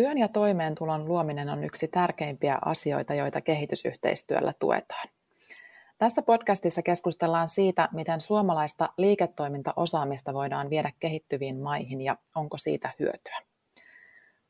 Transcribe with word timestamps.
Työn 0.00 0.18
ja 0.18 0.28
toimeentulon 0.28 1.08
luominen 1.08 1.48
on 1.48 1.64
yksi 1.64 1.88
tärkeimpiä 1.88 2.58
asioita, 2.64 3.14
joita 3.14 3.40
kehitysyhteistyöllä 3.40 4.52
tuetaan. 4.58 5.08
Tässä 5.98 6.22
podcastissa 6.22 6.82
keskustellaan 6.82 7.48
siitä, 7.48 7.88
miten 7.92 8.20
suomalaista 8.20 8.88
liiketoimintaosaamista 8.96 10.34
voidaan 10.34 10.70
viedä 10.70 10.92
kehittyviin 11.00 11.56
maihin 11.56 12.00
ja 12.00 12.16
onko 12.34 12.58
siitä 12.58 12.90
hyötyä. 12.98 13.38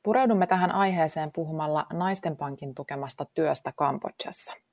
Pureudumme 0.02 0.46
tähän 0.46 0.70
aiheeseen 0.70 1.32
puhumalla 1.32 1.86
Naisten 1.92 2.36
Pankin 2.36 2.74
tukemasta 2.74 3.24
työstä 3.34 3.72
Kambodžassa. 3.76 4.69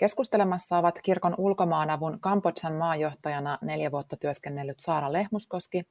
Keskustelemassa 0.00 0.78
ovat 0.78 1.00
kirkon 1.02 1.34
ulkomaanavun 1.38 2.20
Kambodžan 2.20 2.72
maajohtajana 2.72 3.58
neljä 3.62 3.92
vuotta 3.92 4.16
työskennellyt 4.16 4.80
Saara 4.80 5.12
Lehmuskoski 5.12 5.82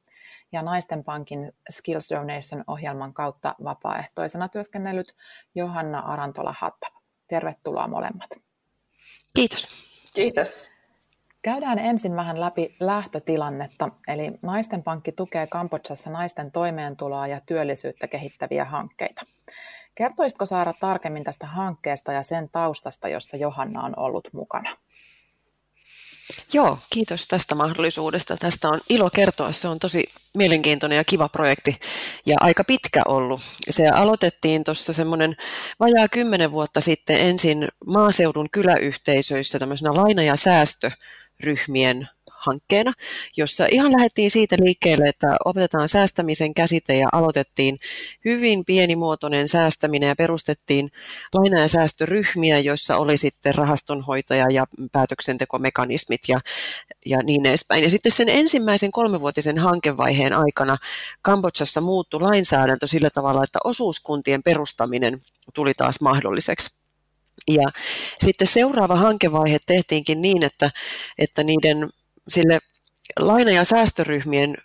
ja 0.51 0.61
Naisten 0.61 1.03
Pankin 1.03 1.53
Skills 1.69 2.09
Donation-ohjelman 2.09 3.13
kautta 3.13 3.55
vapaaehtoisena 3.63 4.49
työskennellyt 4.49 5.15
Johanna 5.55 5.99
Arantola-Hatta. 5.99 6.87
Tervetuloa 7.27 7.87
molemmat. 7.87 8.29
Kiitos. 9.35 9.67
Kiitos. 10.13 10.69
Käydään 11.41 11.79
ensin 11.79 12.15
vähän 12.15 12.39
läpi 12.39 12.75
lähtötilannetta, 12.79 13.89
eli 14.07 14.31
Naisten 14.41 14.83
Pankki 14.83 15.11
tukee 15.11 15.47
Kambodžassa 15.47 16.09
naisten 16.09 16.51
toimeentuloa 16.51 17.27
ja 17.27 17.41
työllisyyttä 17.45 18.07
kehittäviä 18.07 18.65
hankkeita. 18.65 19.21
Kertoisitko 19.95 20.45
Saara 20.45 20.73
tarkemmin 20.73 21.23
tästä 21.23 21.47
hankkeesta 21.47 22.13
ja 22.13 22.23
sen 22.23 22.49
taustasta, 22.49 23.07
jossa 23.07 23.37
Johanna 23.37 23.83
on 23.83 23.93
ollut 23.97 24.27
mukana? 24.33 24.77
Joo, 26.53 26.77
kiitos 26.89 27.27
tästä 27.27 27.55
mahdollisuudesta. 27.55 28.37
Tästä 28.37 28.69
on 28.69 28.79
ilo 28.89 29.09
kertoa. 29.09 29.51
Se 29.51 29.67
on 29.67 29.79
tosi 29.79 30.03
mielenkiintoinen 30.37 30.95
ja 30.95 31.03
kiva 31.03 31.29
projekti 31.29 31.79
ja 32.25 32.35
aika 32.39 32.63
pitkä 32.63 33.01
ollut. 33.07 33.41
Se 33.69 33.87
aloitettiin 33.87 34.63
tuossa 34.63 34.93
semmoinen 34.93 35.35
vajaa 35.79 36.07
kymmenen 36.07 36.51
vuotta 36.51 36.81
sitten 36.81 37.19
ensin 37.19 37.67
maaseudun 37.85 38.49
kyläyhteisöissä 38.51 39.59
tämmöisenä 39.59 39.93
laina- 39.93 40.23
ja 40.23 40.35
säästöryhmien 40.35 42.09
hankkeena, 42.39 42.93
jossa 43.37 43.65
ihan 43.71 43.91
lähdettiin 43.91 44.31
siitä 44.31 44.55
liikkeelle, 44.59 45.09
että 45.09 45.37
opetetaan 45.45 45.89
säästämisen 45.89 46.53
käsite 46.53 46.95
ja 46.95 47.07
aloitettiin 47.11 47.79
hyvin 48.25 48.65
pienimuotoinen 48.65 49.47
säästäminen 49.47 50.07
ja 50.07 50.15
perustettiin 50.15 50.89
laina- 51.33 51.61
ja 51.61 51.67
säästöryhmiä, 51.67 52.59
joissa 52.59 52.97
oli 52.97 53.17
sitten 53.17 53.55
rahastonhoitaja 53.55 54.45
ja 54.51 54.67
päätöksentekomekanismit 54.91 56.21
ja, 56.27 56.39
ja 57.05 57.23
niin 57.23 57.45
edespäin. 57.45 57.83
Ja 57.83 57.89
sitten 57.89 58.11
sen 58.11 58.29
ensimmäisen 58.29 58.91
kolmevuotisen 58.91 59.57
hankevaiheen 59.57 60.33
aikana 60.33 60.77
Kambodsassa 61.21 61.81
muuttui 61.81 62.21
lainsäädäntö 62.21 62.87
sillä 62.87 63.09
tavalla, 63.09 63.43
että 63.43 63.59
osuuskuntien 63.63 64.43
perustaminen 64.43 65.21
tuli 65.53 65.73
taas 65.73 66.01
mahdolliseksi. 66.01 66.79
Ja 67.47 67.71
sitten 68.23 68.47
seuraava 68.47 68.95
hankevaihe 68.95 69.59
tehtiinkin 69.65 70.21
niin, 70.21 70.43
että, 70.43 70.71
että 71.17 71.43
niiden 71.43 71.89
sille 72.29 72.59
laina- 73.19 73.51
ja 73.51 73.63
säästöryhmien 73.63 74.57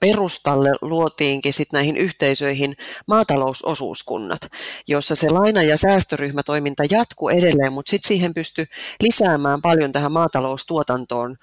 perustalle 0.00 0.72
luotiinkin 0.80 1.52
sit 1.52 1.72
näihin 1.72 1.96
yhteisöihin 1.96 2.76
maatalousosuuskunnat, 3.06 4.40
jossa 4.88 5.14
se 5.14 5.30
laina- 5.30 5.62
ja 5.62 5.76
säästöryhmätoiminta 5.76 6.82
jatkuu 6.90 7.28
edelleen, 7.28 7.72
mutta 7.72 7.90
sitten 7.90 8.08
siihen 8.08 8.34
pystyy 8.34 8.66
lisäämään 9.00 9.62
paljon 9.62 9.92
tähän 9.92 10.12
maataloustuotantoon 10.12 11.36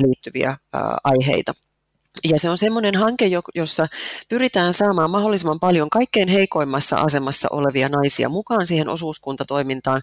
liittyviä 0.00 0.56
aiheita. 1.04 1.52
Ja 2.24 2.38
se 2.38 2.50
on 2.50 2.58
semmoinen 2.58 2.94
hanke, 2.94 3.30
jossa 3.54 3.86
pyritään 4.28 4.74
saamaan 4.74 5.10
mahdollisimman 5.10 5.60
paljon 5.60 5.90
kaikkein 5.90 6.28
heikoimmassa 6.28 6.96
asemassa 6.96 7.48
olevia 7.50 7.88
naisia 7.88 8.28
mukaan 8.28 8.66
siihen 8.66 8.88
osuuskuntatoimintaan. 8.88 10.02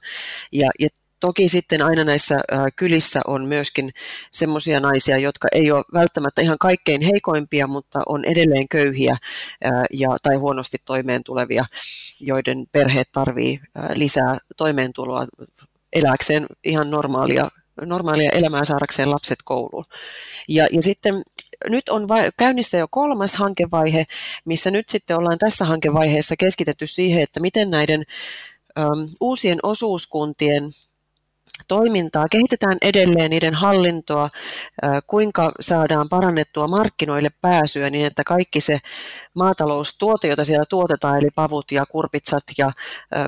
Ja, 0.51 0.69
ja 0.79 0.89
Toki 1.23 1.47
sitten 1.47 1.81
aina 1.81 2.03
näissä 2.03 2.39
kylissä 2.75 3.19
on 3.27 3.45
myöskin 3.45 3.91
semmoisia 4.31 4.79
naisia, 4.79 5.17
jotka 5.17 5.47
ei 5.51 5.71
ole 5.71 5.83
välttämättä 5.93 6.41
ihan 6.41 6.57
kaikkein 6.59 7.01
heikoimpia, 7.01 7.67
mutta 7.67 8.01
on 8.05 8.25
edelleen 8.25 8.67
köyhiä 8.67 9.17
ja, 9.93 10.17
tai 10.23 10.35
huonosti 10.35 10.77
toimeentulevia, 10.85 11.65
joiden 12.21 12.65
perheet 12.71 13.11
tarvii 13.11 13.59
lisää 13.93 14.37
toimeentuloa 14.57 15.27
elääkseen 15.93 16.45
ihan 16.63 16.91
normaalia, 16.91 17.51
normaalia 17.81 18.29
elämää 18.29 18.65
saadakseen 18.65 19.11
lapset 19.11 19.39
kouluun. 19.45 19.85
Ja, 20.47 20.67
ja 20.71 20.81
sitten 20.81 21.23
nyt 21.69 21.89
on 21.89 22.07
va- 22.07 22.31
käynnissä 22.37 22.77
jo 22.77 22.87
kolmas 22.91 23.35
hankevaihe, 23.35 24.05
missä 24.45 24.71
nyt 24.71 24.89
sitten 24.89 25.17
ollaan 25.17 25.37
tässä 25.37 25.65
hankevaiheessa 25.65 26.35
keskitetty 26.39 26.87
siihen, 26.87 27.21
että 27.21 27.39
miten 27.39 27.71
näiden 27.71 28.03
äm, 28.79 29.07
uusien 29.21 29.59
osuuskuntien 29.63 30.63
toimintaa, 31.67 32.25
kehitetään 32.31 32.77
edelleen 32.81 33.29
niiden 33.29 33.53
hallintoa, 33.53 34.29
kuinka 35.07 35.51
saadaan 35.59 36.09
parannettua 36.09 36.67
markkinoille 36.67 37.29
pääsyä 37.41 37.89
niin, 37.89 38.05
että 38.05 38.23
kaikki 38.23 38.61
se 38.61 38.79
maataloustuote, 39.33 40.27
jota 40.27 40.45
siellä 40.45 40.65
tuotetaan, 40.69 41.17
eli 41.17 41.29
pavut 41.35 41.71
ja 41.71 41.85
kurpitsat 41.85 42.43
ja 42.57 42.71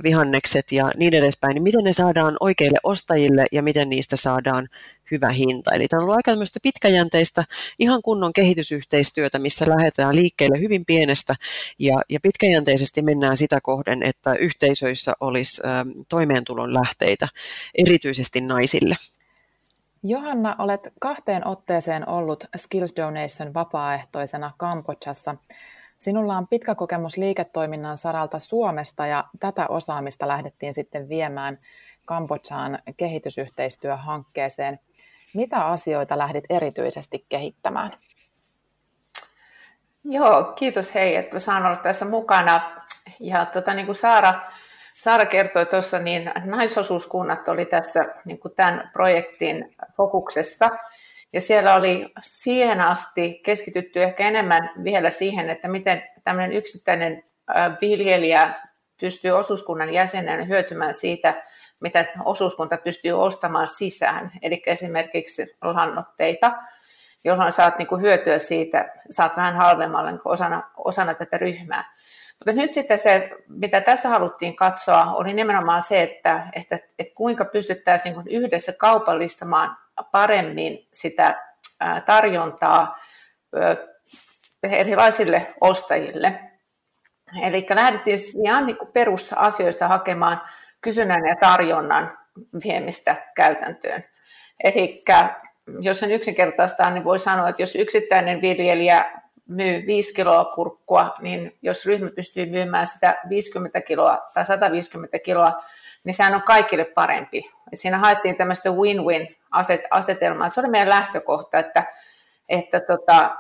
vihannekset 0.04 0.72
ja 0.72 0.92
niin 0.98 1.14
edespäin, 1.14 1.54
niin 1.54 1.64
miten 1.64 1.84
ne 1.84 1.94
saadaan 1.94 2.38
oikeille 2.40 2.78
ostajille 2.84 3.46
ja 3.52 3.64
miten 3.64 3.90
niistä 3.90 4.16
saadaan 4.16 4.68
hyvä 5.12 5.30
hinta. 5.30 5.76
Eli 5.76 5.88
tämä 5.88 6.00
on 6.00 6.04
ollut 6.04 6.16
aika 6.16 6.32
tämmöistä 6.32 6.60
pitkäjänteistä, 6.64 7.44
ihan 7.80 8.02
kunnon 8.02 8.34
kehitysyhteistyötä, 8.34 9.40
missä 9.40 9.66
lähdetään 9.70 10.16
liikkeelle 10.16 10.60
hyvin 10.60 10.86
pienestä 10.86 11.36
ja, 11.80 12.02
ja 12.10 12.20
pitkäjänteisesti 12.20 13.02
mennään 13.02 13.38
sitä 13.38 13.62
kohden, 13.62 14.04
että 14.04 14.34
yhteisöissä 14.34 15.14
olisi 15.20 15.62
ä, 15.68 15.86
toimeentulon 16.10 16.74
lähteitä, 16.74 17.28
erityisesti 17.78 18.42
naisille. 18.42 18.96
Johanna, 20.04 20.56
olet 20.60 20.82
kahteen 21.00 21.48
otteeseen 21.48 22.10
ollut 22.10 22.44
Skills 22.58 22.94
Donation 22.96 23.54
vapaaehtoisena 23.54 24.52
Kambodžassa. 24.58 25.36
Sinulla 26.00 26.38
on 26.38 26.48
pitkä 26.48 26.76
kokemus 26.76 27.18
liiketoiminnan 27.18 27.98
saralta 27.98 28.40
Suomesta 28.40 29.08
ja 29.08 29.24
tätä 29.40 29.68
osaamista 29.68 30.28
lähdettiin 30.28 30.74
sitten 30.74 31.10
viemään 31.10 31.60
Kambodžaan 32.06 32.80
kehitysyhteistyöhankkeeseen. 32.98 34.80
Mitä 35.36 35.66
asioita 35.66 36.18
lähdit 36.18 36.44
erityisesti 36.50 37.26
kehittämään? 37.30 37.92
Joo, 40.04 40.44
kiitos 40.44 40.96
hei, 40.96 41.16
että 41.16 41.40
saan 41.40 41.66
olla 41.66 41.78
tässä 41.78 42.06
mukana. 42.06 42.84
Ja 43.20 43.46
tota, 43.46 43.74
niin 43.74 43.86
kuin 43.86 43.96
Saara, 43.96 44.34
Saara 44.94 45.26
kertoi 45.26 45.66
tuossa, 45.66 46.00
niin 46.00 46.32
naisosuuskunnat 46.44 47.48
oli 47.48 47.66
tässä 47.66 48.06
niin 48.26 48.40
kuin 48.40 48.54
tämän 48.56 48.90
projektin 48.94 49.76
fokuksessa. 49.98 50.70
Ja 51.34 51.42
siellä 51.42 51.76
oli 51.76 52.14
siihen 52.24 52.82
asti 52.82 53.42
keskitytty 53.44 54.04
ehkä 54.04 54.28
enemmän 54.28 54.72
vielä 54.84 55.10
siihen, 55.10 55.50
että 55.50 55.68
miten 55.68 56.04
tämmöinen 56.24 56.58
yksittäinen 56.58 57.24
viljelijä 57.82 58.54
pystyy 59.00 59.32
osuuskunnan 59.32 59.94
jäsenenä 59.94 60.44
hyötymään 60.44 60.94
siitä 60.94 61.44
mitä 61.86 62.06
osuuskunta 62.26 62.78
pystyy 62.78 63.12
ostamaan 63.12 63.68
sisään, 63.68 64.32
eli 64.42 64.64
esimerkiksi 64.66 65.56
lannoitteita, 65.62 66.52
jolloin 67.24 67.52
saat 67.52 67.78
niin 67.78 67.88
kuin 67.88 68.02
hyötyä 68.02 68.40
siitä, 68.40 68.94
saat 69.10 69.38
vähän 69.38 69.56
halvemmalla 69.56 70.12
niin 70.12 70.22
osana, 70.26 70.64
osana 70.78 71.14
tätä 71.14 71.38
ryhmää. 71.38 71.92
Mutta 72.40 72.62
nyt 72.62 72.74
sitten 72.74 73.00
se, 73.00 73.30
mitä 73.48 73.82
tässä 73.82 74.10
haluttiin 74.10 74.56
katsoa, 74.56 75.14
oli 75.14 75.34
nimenomaan 75.34 75.82
se, 75.82 76.04
että, 76.04 76.48
että, 76.54 76.80
että 77.00 77.14
kuinka 77.16 77.46
pystyttäisiin 77.46 78.16
niin 78.16 78.44
yhdessä 78.44 78.74
kaupallistamaan 78.74 79.78
paremmin 80.12 80.88
sitä 80.94 81.44
tarjontaa 82.06 83.00
erilaisille 84.64 85.48
ostajille. 85.62 86.40
Eli 87.44 87.66
lähdettiin 87.70 88.18
ihan 88.46 88.66
niin 88.66 88.78
perusasioista 88.94 89.88
hakemaan 89.88 90.42
kysynnän 90.86 91.26
ja 91.26 91.36
tarjonnan 91.36 92.18
viemistä 92.64 93.16
käytäntöön. 93.36 94.04
Eli 94.64 95.04
jos 95.80 96.00
sen 96.00 96.12
yksinkertaistaa, 96.12 96.90
niin 96.90 97.04
voi 97.04 97.20
sanoa, 97.20 97.50
että 97.50 97.62
jos 97.62 97.76
yksittäinen 97.76 98.42
viljelijä 98.42 99.12
myy 99.48 99.86
5 99.88 100.14
kiloa 100.14 100.46
kurkkua, 100.46 101.16
niin 101.22 101.58
jos 101.62 101.86
ryhmä 101.86 102.10
pystyy 102.16 102.46
myymään 102.46 102.88
sitä 102.88 103.22
50 103.30 103.82
kiloa 103.82 104.18
tai 104.34 104.46
150 104.46 105.20
kiloa, 105.20 105.52
niin 106.04 106.14
sehän 106.14 106.36
on 106.36 106.42
kaikille 106.42 106.86
parempi. 106.86 107.52
Et 107.74 107.80
siinä 107.80 107.98
haettiin 107.98 108.36
tämmöistä 108.36 108.70
win-win 108.70 109.36
asetelmaa. 109.92 110.50
Se 110.50 110.60
oli 110.60 110.70
meidän 110.70 110.90
lähtökohta, 110.90 111.60
että, 111.60 111.84
että 112.50 112.80
tota, 112.80 113.36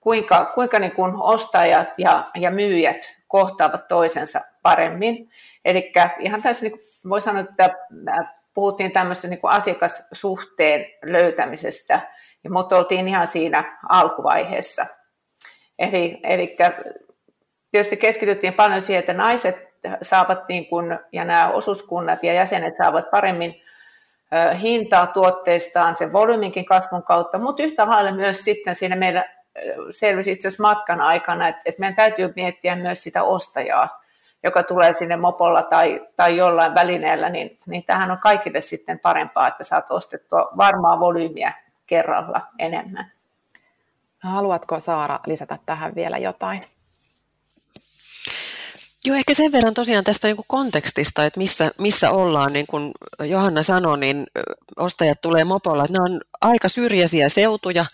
kuinka, 0.00 0.44
kuinka 0.54 0.78
niin 0.78 0.92
kuin 0.92 1.12
ostajat 1.16 1.98
ja, 1.98 2.24
ja 2.36 2.50
myyjät 2.50 3.14
kohtaavat 3.28 3.88
toisensa 3.88 4.40
paremmin. 4.68 5.28
Eli 5.64 5.92
ihan 6.18 6.42
tässä 6.42 6.66
niin 6.66 6.78
voi 7.08 7.20
sanoa, 7.20 7.40
että 7.40 7.70
puhuttiin 8.54 8.92
tämmöisen 8.92 9.30
niin 9.30 9.40
asiakassuhteen 9.42 10.86
löytämisestä, 11.02 12.00
mutta 12.50 12.76
oltiin 12.76 13.08
ihan 13.08 13.26
siinä 13.26 13.78
alkuvaiheessa. 13.88 14.86
Eli, 15.78 16.20
eli 16.22 16.56
tietysti 17.70 17.96
keskityttiin 17.96 18.52
paljon 18.52 18.80
siihen, 18.80 19.00
että 19.00 19.12
naiset 19.12 19.68
saavat 20.02 20.48
niin 20.48 20.66
kuin, 20.66 20.98
ja 21.12 21.24
nämä 21.24 21.50
osuuskunnat 21.50 22.22
ja 22.22 22.32
jäsenet 22.32 22.76
saavat 22.76 23.10
paremmin 23.10 23.54
hintaa 24.62 25.06
tuotteistaan 25.06 25.96
sen 25.96 26.12
volyyminkin 26.12 26.64
kasvun 26.64 27.02
kautta, 27.02 27.38
mutta 27.38 27.62
yhtä 27.62 27.88
lailla 27.88 28.12
myös 28.12 28.38
sitten 28.38 28.74
siinä 28.74 28.96
meidän 28.96 29.24
selvisi 29.90 30.32
itse 30.32 30.48
asiassa 30.48 30.62
matkan 30.62 31.00
aikana, 31.00 31.48
että, 31.48 31.62
että 31.64 31.80
meidän 31.80 31.96
täytyy 31.96 32.32
miettiä 32.36 32.76
myös 32.76 33.02
sitä 33.02 33.22
ostajaa, 33.22 34.02
joka 34.42 34.62
tulee 34.62 34.92
sinne 34.92 35.16
mopolla 35.16 35.62
tai, 35.62 36.06
tai 36.16 36.36
jollain 36.36 36.74
välineellä, 36.74 37.28
niin, 37.28 37.58
niin 37.66 37.84
tähän 37.84 38.10
on 38.10 38.18
kaikille 38.18 38.60
sitten 38.60 38.98
parempaa, 38.98 39.48
että 39.48 39.64
saat 39.64 39.90
ostettua 39.90 40.48
varmaa 40.56 41.00
volyymiä 41.00 41.52
kerralla 41.86 42.40
enemmän. 42.58 43.12
Haluatko 44.18 44.80
Saara 44.80 45.20
lisätä 45.26 45.58
tähän 45.66 45.94
vielä 45.94 46.18
jotain? 46.18 46.64
Joo, 49.04 49.16
ehkä 49.16 49.34
sen 49.34 49.52
verran 49.52 49.74
tosiaan 49.74 50.04
tästä 50.04 50.28
niin 50.28 50.36
kuin 50.36 50.46
kontekstista, 50.48 51.24
että 51.24 51.38
missä, 51.38 51.70
missä 51.78 52.10
ollaan, 52.10 52.52
niin 52.52 52.66
kuin 52.66 52.92
Johanna 53.20 53.62
sanoi, 53.62 53.98
niin 53.98 54.26
ostajat 54.76 55.20
tulee 55.20 55.44
mopolla. 55.44 55.84
Nämä 55.90 56.04
on 56.04 56.20
aika 56.40 56.68
syrjäisiä 56.68 57.28
seutuja. 57.28 57.86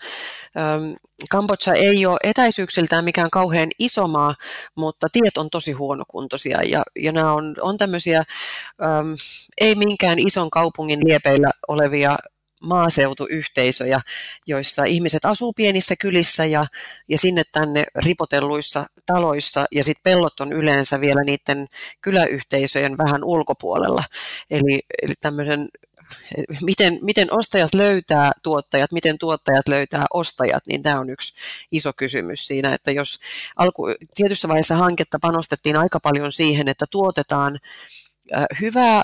Kambodža 1.31 1.73
ei 1.75 2.05
ole 2.05 2.19
etäisyyksiltään 2.23 3.03
mikään 3.03 3.29
kauhean 3.29 3.69
iso 3.79 4.07
maa, 4.07 4.35
mutta 4.75 5.07
tiet 5.11 5.37
on 5.37 5.49
tosi 5.49 5.71
huonokuntoisia 5.71 6.63
ja, 6.63 6.83
ja 6.99 7.11
nämä 7.11 7.33
on, 7.33 7.55
on 7.61 7.77
tämmöisiä 7.77 8.17
äm, 8.17 9.15
ei 9.61 9.75
minkään 9.75 10.19
ison 10.19 10.49
kaupungin 10.49 10.99
liepeillä 11.07 11.49
olevia 11.67 12.17
maaseutuyhteisöjä, 12.61 14.01
joissa 14.47 14.83
ihmiset 14.83 15.25
asuu 15.25 15.53
pienissä 15.53 15.95
kylissä 16.01 16.45
ja, 16.45 16.65
ja 17.07 17.17
sinne 17.17 17.43
tänne 17.51 17.83
ripotelluissa 17.95 18.85
taloissa 19.05 19.65
ja 19.71 19.83
sitten 19.83 20.03
pellot 20.03 20.39
on 20.39 20.53
yleensä 20.53 21.01
vielä 21.01 21.23
niiden 21.23 21.67
kyläyhteisöjen 22.01 22.97
vähän 22.97 23.23
ulkopuolella. 23.23 24.03
Eli, 24.49 24.81
eli 25.03 25.13
tämmöisen 25.21 25.67
miten, 26.61 26.99
miten 27.01 27.33
ostajat 27.33 27.73
löytää 27.73 28.31
tuottajat, 28.43 28.91
miten 28.91 29.17
tuottajat 29.17 29.67
löytää 29.67 30.05
ostajat, 30.13 30.67
niin 30.67 30.83
tämä 30.83 30.99
on 30.99 31.09
yksi 31.09 31.33
iso 31.71 31.91
kysymys 31.97 32.47
siinä, 32.47 32.73
että 32.73 32.91
jos 32.91 33.19
alku, 33.55 33.83
tietyssä 34.15 34.47
vaiheessa 34.47 34.75
hanketta 34.75 35.19
panostettiin 35.21 35.77
aika 35.77 35.99
paljon 35.99 36.31
siihen, 36.31 36.67
että 36.67 36.85
tuotetaan 36.91 37.59
hyvää, 38.61 39.03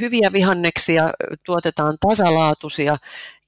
hyviä 0.00 0.32
vihanneksia, 0.32 1.10
tuotetaan 1.44 1.96
tasalaatuisia 2.00 2.96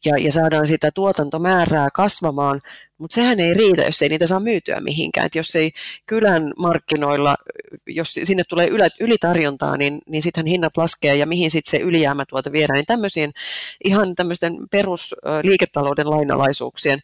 ja, 0.05 0.19
ja 0.19 0.33
saadaan 0.33 0.67
sitä 0.67 0.91
tuotantomäärää 0.95 1.89
kasvamaan, 1.95 2.61
mutta 2.99 3.15
sehän 3.15 3.41
ei 3.41 3.55
riitä, 3.55 3.83
jos 3.83 4.03
ei 4.03 4.09
niitä 4.09 4.27
saa 4.27 4.41
myytyä 4.41 4.81
mihinkään. 4.81 5.27
Et 5.27 5.35
jos 5.35 5.57
ei 5.57 5.73
kylän 6.07 6.53
markkinoilla, 6.57 7.37
jos 7.87 8.13
sinne 8.25 8.43
tulee 8.49 8.69
ylitarjontaa, 9.01 9.77
niin, 9.77 10.01
niin 10.07 10.23
sittenhän 10.23 10.51
hinnat 10.51 10.77
laskee 10.77 11.15
ja 11.15 11.27
mihin 11.27 11.51
sitten 11.51 11.71
se 11.71 11.85
ylijäämätuote 11.85 12.53
viedään. 12.53 12.77
Niin 12.77 12.87
tämmöisiin 12.87 13.33
ihan 13.85 14.15
tämmöisten 14.15 14.57
perusliiketalouden 14.71 16.11
lainalaisuuksien 16.11 17.01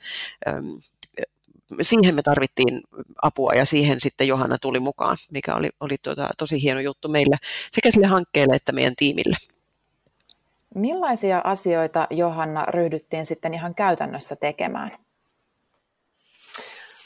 siihen 1.83 2.15
me 2.15 2.23
tarvittiin 2.23 2.81
apua 3.23 3.55
ja 3.55 3.65
siihen 3.65 4.01
sitten 4.01 4.29
Johanna 4.29 4.57
tuli 4.61 4.81
mukaan, 4.81 5.17
mikä 5.33 5.55
oli, 5.55 5.71
oli 5.81 5.97
tota, 6.03 6.31
tosi 6.39 6.63
hieno 6.63 6.81
juttu 6.81 7.09
meille 7.09 7.37
sekä 7.71 7.91
sille 7.91 8.07
hankkeelle 8.07 8.57
että 8.57 8.73
meidän 8.73 8.97
tiimille. 8.97 9.37
Millaisia 10.75 11.41
asioita 11.45 12.07
Johanna 12.11 12.65
ryhdyttiin 12.65 13.27
sitten 13.27 13.55
ihan 13.55 13.75
käytännössä 13.75 14.37
tekemään? 14.37 14.99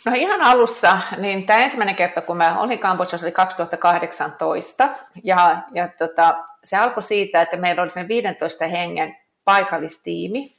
No 0.06 0.12
ihan 0.14 0.42
alussa, 0.42 0.98
niin 1.18 1.46
tämä 1.46 1.58
ensimmäinen 1.58 1.96
kerta, 1.96 2.20
kun 2.20 2.36
mä 2.36 2.60
olin 2.60 2.78
Kambodžassa, 2.78 3.24
oli 3.26 3.32
2018. 3.32 4.88
Ja, 5.22 5.62
ja 5.74 5.88
tota, 5.98 6.34
se 6.64 6.76
alkoi 6.76 7.02
siitä, 7.02 7.42
että 7.42 7.56
meillä 7.56 7.82
oli 7.82 8.08
15 8.08 8.66
hengen 8.66 9.16
paikallistiimi 9.44 10.50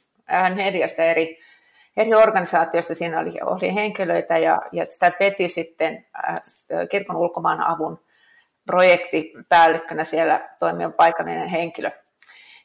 neljästä 0.54 1.04
eri 1.04 1.40
eri 1.96 2.14
organisaatioista 2.14 2.94
siinä 2.94 3.20
oli, 3.20 3.32
oli 3.42 3.74
henkilöitä 3.74 4.38
ja, 4.38 4.62
ja 4.72 4.86
sitä 4.86 5.10
peti 5.10 5.48
sitten 5.48 6.06
äh, 6.28 6.40
kirkon 6.90 7.16
ulkomaan 7.16 7.60
avun 7.60 8.00
projektipäällikkönä 8.66 10.04
siellä 10.04 10.48
toimiva 10.58 10.90
paikallinen 10.90 11.48
henkilö. 11.48 11.90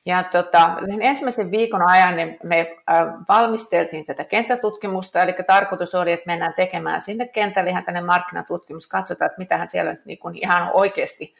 Ja 0.06 0.24
tota, 0.24 0.78
ensimmäisen 1.00 1.52
viikon 1.52 1.90
ajan 1.90 2.16
niin 2.16 2.38
me 2.44 2.78
äh, 2.92 3.08
valmisteltiin 3.30 4.06
tätä 4.06 4.24
kenttätutkimusta, 4.24 5.24
eli 5.24 5.34
tarkoitus 5.48 5.96
oli, 5.96 6.12
että 6.12 6.32
mennään 6.32 6.54
tekemään 6.54 7.02
sinne 7.02 7.28
kentälle 7.28 7.70
ihan 7.70 7.84
tänne 7.84 8.02
markkinatutkimus, 8.02 8.88
katsotaan, 8.88 9.26
että 9.26 9.40
mitähän 9.40 9.70
siellä 9.70 9.96
niin 10.06 10.20
kuin 10.20 10.36
ihan 10.38 10.72
oikeasti 10.74 11.36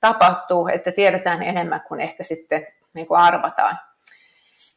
tapahtuu, 0.00 0.68
että 0.68 0.92
tiedetään 0.92 1.42
enemmän 1.42 1.80
kuin 1.88 2.00
ehkä 2.00 2.22
sitten 2.22 2.66
niin 2.94 3.06
kuin 3.06 3.20
arvataan. 3.20 3.78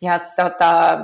Ja 0.02 0.20
tota, 0.36 1.00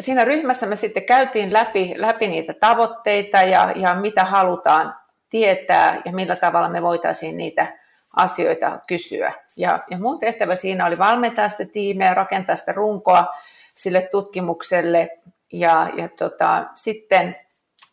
siinä 0.00 0.24
ryhmässä 0.24 0.66
me 0.66 0.76
sitten 0.76 1.04
käytiin 1.04 1.52
läpi, 1.52 1.94
läpi 1.96 2.28
niitä 2.28 2.54
tavoitteita 2.54 3.42
ja, 3.42 3.72
ja 3.76 3.94
mitä 3.94 4.24
halutaan 4.24 4.94
tietää 5.30 6.02
ja 6.04 6.12
millä 6.12 6.36
tavalla 6.36 6.68
me 6.68 6.82
voitaisiin 6.82 7.36
niitä 7.36 7.78
asioita 8.16 8.78
kysyä. 8.88 9.32
Ja, 9.56 9.78
ja 9.90 9.98
mun 9.98 10.20
tehtävä 10.20 10.54
siinä 10.54 10.86
oli 10.86 10.98
valmentaa 10.98 11.48
sitä 11.48 11.64
tiimeä, 11.72 12.14
rakentaa 12.14 12.56
sitä 12.56 12.72
runkoa 12.72 13.26
sille 13.74 14.08
tutkimukselle 14.10 15.10
ja, 15.52 15.90
ja 15.96 16.08
tota, 16.08 16.66
sitten, 16.74 17.36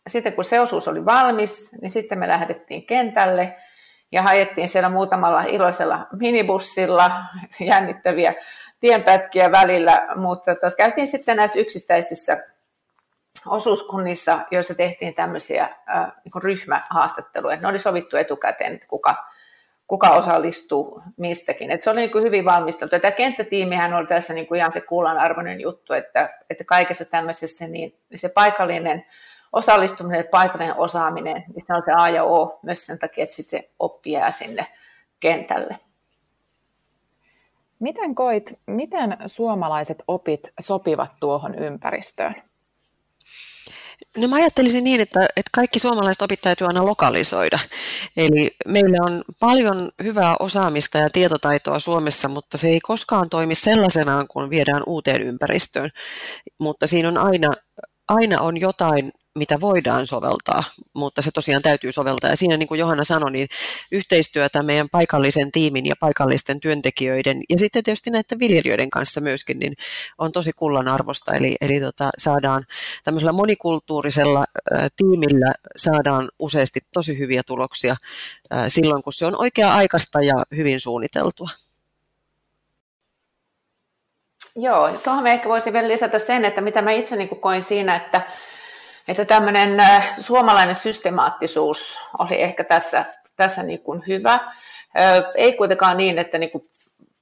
sitten 0.06 0.32
kun 0.32 0.44
se 0.44 0.60
osuus 0.60 0.88
oli 0.88 1.04
valmis, 1.04 1.76
niin 1.82 1.90
sitten 1.90 2.18
me 2.18 2.28
lähdettiin 2.28 2.86
kentälle 2.86 3.56
ja 4.12 4.22
haettiin 4.22 4.68
siellä 4.68 4.88
muutamalla 4.88 5.42
iloisella 5.42 6.06
minibussilla 6.12 7.10
jännittäviä 7.60 8.34
tienpätkiä 8.80 9.52
välillä, 9.52 10.06
mutta 10.16 10.54
tot, 10.54 10.74
käytiin 10.74 11.08
sitten 11.08 11.36
näissä 11.36 11.58
yksittäisissä 11.58 12.44
osuuskunnissa, 13.46 14.38
joissa 14.50 14.74
tehtiin 14.74 15.14
tämmöisiä 15.14 15.62
äh, 15.64 16.12
niin 16.24 16.42
ryhmähaastatteluja. 16.42 17.56
Ne 17.56 17.68
oli 17.68 17.78
sovittu 17.78 18.16
etukäteen, 18.16 18.74
että 18.74 18.86
kuka, 18.86 19.24
kuka 19.86 20.10
osallistuu 20.10 21.02
mistäkin. 21.16 21.70
Et 21.70 21.82
se 21.82 21.90
oli 21.90 22.00
niin 22.00 22.10
kuin 22.10 22.24
hyvin 22.24 22.44
valmisteltu. 22.44 22.98
Tämä 22.98 23.12
kenttätiimihän 23.12 23.94
oli 23.94 24.06
tässä 24.06 24.34
niin 24.34 24.46
kuin 24.46 24.58
ihan 24.58 24.72
se 24.72 24.80
kullanarvoinen 24.80 25.60
juttu, 25.60 25.92
että, 25.92 26.30
että 26.50 26.64
kaikessa 26.64 27.04
tämmöisessä 27.04 27.66
niin, 27.66 27.98
niin 28.10 28.18
se 28.18 28.28
paikallinen 28.28 29.06
osallistuminen, 29.52 30.24
paikallinen 30.30 30.76
osaaminen, 30.76 31.34
niin 31.34 31.66
se 31.66 31.74
on 31.74 31.82
se 31.82 31.92
A 31.92 32.08
ja 32.08 32.24
O 32.24 32.60
myös 32.62 32.86
sen 32.86 32.98
takia, 32.98 33.24
että 33.24 33.36
sitten 33.36 33.60
se 33.60 33.70
oppi 33.78 34.12
jää 34.12 34.30
sinne 34.30 34.66
kentälle. 35.20 35.78
Miten 37.78 38.14
koit, 38.14 38.58
miten 38.66 39.16
suomalaiset 39.26 40.02
opit 40.08 40.48
sopivat 40.60 41.12
tuohon 41.20 41.54
ympäristöön? 41.54 42.42
No 44.16 44.28
mä 44.28 44.36
ajattelisin 44.36 44.84
niin, 44.84 45.00
että, 45.00 45.24
että 45.36 45.50
kaikki 45.54 45.78
suomalaiset 45.78 46.22
opit 46.22 46.40
täytyy 46.40 46.66
aina 46.66 46.86
lokalisoida. 46.86 47.58
Eli 48.16 48.50
meillä 48.68 48.98
on 49.00 49.22
paljon 49.40 49.90
hyvää 50.02 50.36
osaamista 50.38 50.98
ja 50.98 51.08
tietotaitoa 51.12 51.78
Suomessa, 51.78 52.28
mutta 52.28 52.58
se 52.58 52.68
ei 52.68 52.80
koskaan 52.80 53.28
toimi 53.30 53.54
sellaisenaan, 53.54 54.28
kun 54.28 54.50
viedään 54.50 54.82
uuteen 54.86 55.22
ympäristöön. 55.22 55.90
Mutta 56.58 56.86
siinä 56.86 57.08
on 57.08 57.18
aina, 57.18 57.52
aina 58.08 58.40
on 58.40 58.60
jotain 58.60 59.12
mitä 59.38 59.60
voidaan 59.60 60.06
soveltaa, 60.06 60.64
mutta 60.94 61.22
se 61.22 61.30
tosiaan 61.34 61.62
täytyy 61.62 61.92
soveltaa. 61.92 62.30
Ja 62.30 62.36
siinä, 62.36 62.56
niin 62.56 62.68
kuin 62.68 62.78
Johanna 62.78 63.04
sanoi, 63.04 63.30
niin 63.30 63.48
yhteistyötä 63.92 64.62
meidän 64.62 64.88
paikallisen 64.88 65.52
tiimin 65.52 65.86
ja 65.86 65.94
paikallisten 66.00 66.60
työntekijöiden 66.60 67.42
ja 67.48 67.58
sitten 67.58 67.82
tietysti 67.82 68.10
näiden 68.10 68.38
viljelijöiden 68.38 68.90
kanssa 68.90 69.20
myöskin, 69.20 69.58
niin 69.58 69.74
on 70.18 70.32
tosi 70.32 70.52
kullan 70.52 70.88
arvosta. 70.88 71.34
Eli, 71.34 71.56
eli 71.60 71.80
tota, 71.80 72.10
saadaan 72.18 72.66
tämmöisellä 73.04 73.32
monikulttuurisella 73.32 74.40
ä, 74.40 74.88
tiimillä 74.96 75.52
saadaan 75.76 76.30
useasti 76.38 76.80
tosi 76.92 77.18
hyviä 77.18 77.42
tuloksia 77.42 77.96
ä, 78.52 78.68
silloin, 78.68 79.02
kun 79.02 79.12
se 79.12 79.26
on 79.26 79.40
oikea-aikaista 79.40 80.22
ja 80.22 80.34
hyvin 80.56 80.80
suunniteltua. 80.80 81.48
Joo, 84.56 84.90
tuohon 85.04 85.22
me 85.22 85.32
ehkä 85.32 85.48
voisin 85.48 85.72
vielä 85.72 85.88
lisätä 85.88 86.18
sen, 86.18 86.44
että 86.44 86.60
mitä 86.60 86.82
mä 86.82 86.90
itse 86.90 87.16
niin 87.16 87.28
koin 87.28 87.62
siinä, 87.62 87.96
että 87.96 88.20
että 89.10 89.24
tämmöinen 89.24 89.84
suomalainen 90.20 90.74
systemaattisuus 90.74 91.98
oli 92.18 92.42
ehkä 92.42 92.64
tässä, 92.64 93.04
tässä 93.36 93.62
niin 93.62 93.82
kuin 93.82 94.02
hyvä. 94.06 94.40
Ei 95.34 95.52
kuitenkaan 95.52 95.96
niin, 95.96 96.18
että 96.18 96.38
niin 96.38 96.50
kuin 96.50 96.64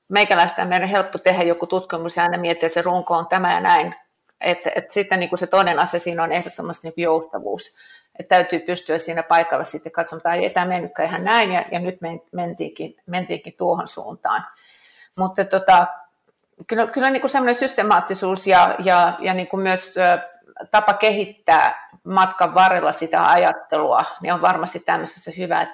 meikäläistä 0.09 0.63
on 0.63 0.69
meidän 0.69 0.89
helppo 0.89 1.19
tehdä 1.19 1.43
joku 1.43 1.67
tutkimus 1.67 2.17
ja 2.17 2.23
aina 2.23 2.39
miettiä, 2.39 2.69
se 2.69 2.83
runko 2.83 3.15
on 3.15 3.27
tämä 3.27 3.55
ja 3.55 3.61
näin. 3.61 3.95
Että 4.41 4.71
et 4.77 4.91
sitten 4.91 5.21
niin 5.21 5.29
kuin 5.29 5.39
se 5.39 5.47
toinen 5.47 5.79
asia 5.79 6.01
siinä 6.01 6.23
on 6.23 6.33
ehdottomasti 6.33 6.87
niin 6.87 6.95
kuin 6.95 7.03
joustavuus. 7.03 7.75
Että 8.19 8.29
täytyy 8.29 8.59
pystyä 8.59 8.99
siinä 8.99 9.23
paikalla 9.23 9.65
sitten 9.65 9.93
katsomaan, 9.93 10.19
että 10.19 10.35
ei 10.35 10.51
tämä 10.51 10.67
mennytkään 10.67 11.09
ihan 11.09 11.25
näin 11.25 11.53
ja, 11.53 11.63
ja 11.71 11.79
nyt 11.81 11.99
mentiinkin, 12.33 12.97
mentiinkin 13.07 13.55
tuohon 13.59 13.87
suuntaan. 13.87 14.47
Mutta 15.19 15.45
tota, 15.45 15.87
kyllä, 16.67 16.87
kyllä 16.87 17.11
niin 17.11 17.21
kuin 17.21 17.31
semmoinen 17.31 17.55
systemaattisuus 17.55 18.47
ja, 18.47 18.75
ja, 18.85 19.13
ja 19.19 19.35
niin 19.35 19.49
kuin 19.49 19.63
myös 19.63 19.95
tapa 20.71 20.95
kehittää 20.95 21.91
matkan 22.05 22.55
varrella 22.55 22.93
sitä 22.93 23.31
ajattelua, 23.31 24.05
niin 24.23 24.35
on 24.35 24.43
varmasti 24.43 24.81
tämmöisessä 24.81 25.31
hyvä. 25.39 25.67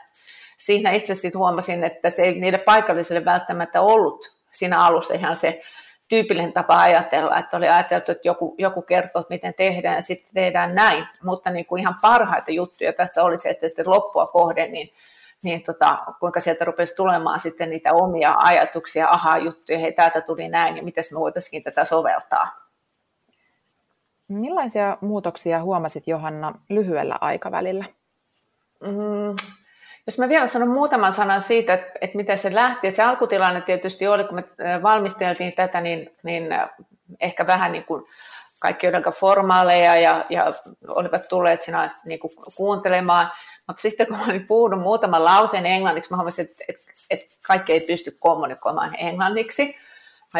siinä 0.56 0.90
itse 0.90 1.14
sitten 1.14 1.38
huomasin, 1.38 1.84
että 1.84 2.10
se 2.10 2.22
ei 2.22 2.40
niille 2.40 2.58
paikallisille 2.58 3.24
välttämättä 3.24 3.80
ollut 3.80 4.34
siinä 4.52 4.84
alussa 4.84 5.14
ihan 5.14 5.36
se 5.36 5.60
tyypillinen 6.08 6.52
tapa 6.52 6.80
ajatella, 6.80 7.38
että 7.38 7.56
oli 7.56 7.68
ajateltu, 7.68 8.12
että 8.12 8.28
joku, 8.28 8.54
joku 8.58 8.82
kertoo, 8.82 9.20
että 9.20 9.34
miten 9.34 9.54
tehdään 9.54 9.94
ja 9.94 10.02
sitten 10.02 10.34
tehdään 10.34 10.74
näin, 10.74 11.06
mutta 11.22 11.50
niin 11.50 11.66
kuin 11.66 11.80
ihan 11.80 11.96
parhaita 12.02 12.50
juttuja 12.50 12.92
tässä 12.92 13.22
oli 13.22 13.38
se, 13.38 13.50
että 13.50 13.68
sitten 13.68 13.90
loppua 13.90 14.26
kohden, 14.26 14.72
niin, 14.72 14.92
niin 15.42 15.62
tota, 15.62 15.98
kuinka 16.20 16.40
sieltä 16.40 16.64
rupesi 16.64 16.94
tulemaan 16.94 17.40
sitten 17.40 17.70
niitä 17.70 17.92
omia 17.92 18.34
ajatuksia, 18.38 19.08
aha 19.08 19.38
juttuja, 19.38 19.78
hei 19.78 19.92
täältä 19.92 20.20
tuli 20.20 20.48
näin 20.48 20.76
ja 20.76 20.82
miten 20.82 21.04
me 21.12 21.20
voitaisiin 21.20 21.62
tätä 21.62 21.84
soveltaa. 21.84 22.63
Millaisia 24.28 24.98
muutoksia 25.00 25.62
huomasit 25.62 26.06
Johanna 26.06 26.54
lyhyellä 26.68 27.18
aikavälillä? 27.20 27.84
Mm, 28.80 29.34
jos 30.06 30.18
mä 30.18 30.28
vielä 30.28 30.46
sanon 30.46 30.68
muutaman 30.68 31.12
sanan 31.12 31.42
siitä, 31.42 31.74
että, 31.74 31.92
että 32.00 32.16
miten 32.16 32.38
se 32.38 32.54
lähti. 32.54 32.90
se 32.90 33.02
alkutilanne 33.02 33.60
tietysti 33.60 34.06
oli, 34.06 34.24
kun 34.24 34.34
me 34.34 34.44
valmisteltiin 34.82 35.54
tätä, 35.54 35.80
niin, 35.80 36.16
niin 36.22 36.48
ehkä 37.20 37.46
vähän 37.46 37.72
niin 37.72 37.84
kuin 37.84 38.04
kaikki 38.60 38.86
joidenka 38.86 39.10
formaaleja 39.10 39.96
ja, 39.96 40.24
ja 40.30 40.52
olivat 40.88 41.28
tulleet 41.28 41.62
siinä 41.62 41.90
niin 42.04 42.18
kuin 42.18 42.30
kuuntelemaan. 42.56 43.30
Mutta 43.66 43.80
sitten 43.80 44.06
kun 44.06 44.18
olin 44.28 44.46
puhunut 44.46 44.80
muutaman 44.80 45.24
lauseen 45.24 45.66
englanniksi, 45.66 46.10
mä 46.10 46.16
huomasin, 46.16 46.44
että, 46.44 46.64
että, 46.68 46.92
että 47.10 47.26
kaikki 47.46 47.72
ei 47.72 47.80
pysty 47.80 48.16
kommunikoimaan 48.20 48.94
englanniksi. 48.98 49.76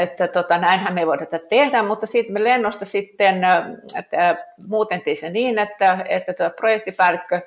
Että 0.00 0.28
tota, 0.28 0.58
näinhän 0.58 0.94
me 0.94 1.00
ei 1.00 1.06
voida 1.06 1.26
tätä 1.26 1.46
tehdä, 1.48 1.82
mutta 1.82 2.06
siitä 2.06 2.32
me 2.32 2.44
lennosta 2.44 2.84
sitten 2.84 3.42
että, 3.98 4.36
muutentiin 4.68 5.16
se 5.16 5.30
niin, 5.30 5.58
että, 5.58 6.04
että 6.08 6.32
tuo 6.32 6.50
projektipäällikkö 6.50 7.40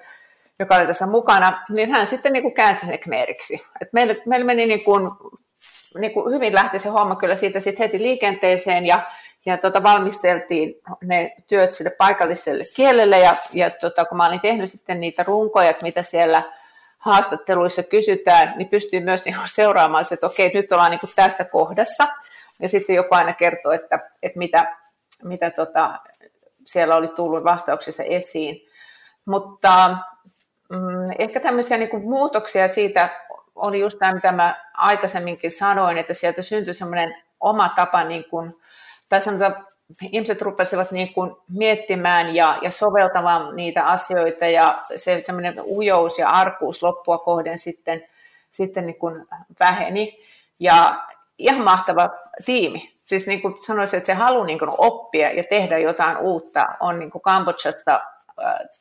joka 0.59 0.75
oli 0.75 0.87
tässä 0.87 1.07
mukana, 1.07 1.65
niin 1.69 1.91
hän 1.91 2.07
sitten 2.07 2.33
niin 2.33 2.43
kuin 2.43 2.53
käänsi 2.53 2.85
sen 2.85 2.99
kmeeriksi. 2.99 3.65
Et 3.81 3.93
meillä, 3.93 4.15
meillä 4.25 4.45
meni 4.45 4.65
niin 4.65 4.83
kuin, 4.83 5.11
niin 5.99 6.13
kuin 6.13 6.35
hyvin 6.35 6.55
lähti 6.55 6.79
se 6.79 6.89
homma 6.89 7.15
kyllä 7.15 7.35
siitä 7.35 7.59
sitten 7.59 7.87
heti 7.87 8.03
liikenteeseen 8.03 8.85
ja, 8.85 9.01
ja 9.45 9.57
tota, 9.57 9.83
valmisteltiin 9.83 10.75
ne 11.03 11.35
työt 11.47 11.73
sille 11.73 11.89
paikalliselle 11.89 12.63
kielelle 12.75 13.19
ja, 13.19 13.35
ja 13.53 13.69
tota, 13.69 14.05
kun 14.05 14.17
mä 14.17 14.27
olin 14.27 14.41
tehnyt 14.41 14.71
sitten 14.71 14.99
niitä 14.99 15.23
runkoja, 15.23 15.69
että 15.69 15.83
mitä 15.83 16.03
siellä 16.03 16.43
haastatteluissa 17.07 17.83
kysytään, 17.83 18.53
niin 18.55 18.69
pystyy 18.69 18.99
myös 18.99 19.25
niin 19.25 19.35
seuraamaan 19.45 20.05
se, 20.05 20.13
että 20.13 20.25
okei, 20.25 20.51
nyt 20.53 20.71
ollaan 20.71 20.91
niin 20.91 21.15
tässä 21.15 21.45
kohdassa. 21.45 22.07
Ja 22.61 22.69
sitten 22.69 22.95
joku 22.95 23.15
aina 23.15 23.33
kertoo, 23.33 23.71
että, 23.71 23.99
että 24.23 24.37
mitä, 24.37 24.77
mitä 25.23 25.49
tota, 25.49 25.99
siellä 26.65 26.95
oli 26.95 27.07
tullut 27.07 27.43
vastauksissa 27.43 28.03
esiin. 28.03 28.61
Mutta 29.25 29.97
mm, 30.69 30.77
ehkä 31.19 31.39
tämmöisiä 31.39 31.77
niin 31.77 31.89
kuin 31.89 32.03
muutoksia 32.03 32.67
siitä 32.67 33.09
oli 33.55 33.79
just 33.79 33.99
tämä, 33.99 34.13
mitä 34.13 34.31
mä 34.31 34.65
aikaisemminkin 34.73 35.51
sanoin, 35.51 35.97
että 35.97 36.13
sieltä 36.13 36.41
syntyi 36.41 36.73
semmoinen 36.73 37.15
oma 37.39 37.69
tapa, 37.75 38.03
niin 38.03 38.25
kuin, 38.29 38.61
tai 39.09 39.21
sanotaan, 39.21 39.67
ihmiset 40.11 40.41
rupesivat 40.41 40.91
niin 40.91 41.13
kuin 41.13 41.35
miettimään 41.49 42.35
ja, 42.35 42.57
ja 42.61 42.71
soveltamaan 42.71 43.55
niitä 43.55 43.85
asioita 43.85 44.45
ja 44.45 44.75
se 44.95 45.19
semmoinen 45.23 45.55
ujous 45.65 46.19
ja 46.19 46.29
arkuus 46.29 46.83
loppua 46.83 47.17
kohden 47.17 47.59
sitten, 47.59 48.03
sitten 48.51 48.85
niin 48.85 48.99
kuin 48.99 49.25
väheni. 49.59 50.19
Ja 50.59 51.03
ihan 51.37 51.63
mahtava 51.63 52.09
tiimi. 52.45 52.97
Siis 53.05 53.27
niin 53.27 53.41
kuin 53.41 53.61
sanoisin, 53.61 53.97
että 53.97 54.07
se 54.07 54.13
halu 54.13 54.43
niin 54.43 54.59
kuin 54.59 54.71
oppia 54.77 55.31
ja 55.31 55.43
tehdä 55.49 55.77
jotain 55.77 56.17
uutta 56.17 56.67
on 56.79 56.99
niin 56.99 57.11
kuin 57.11 57.21
Kambodžasta 57.21 57.99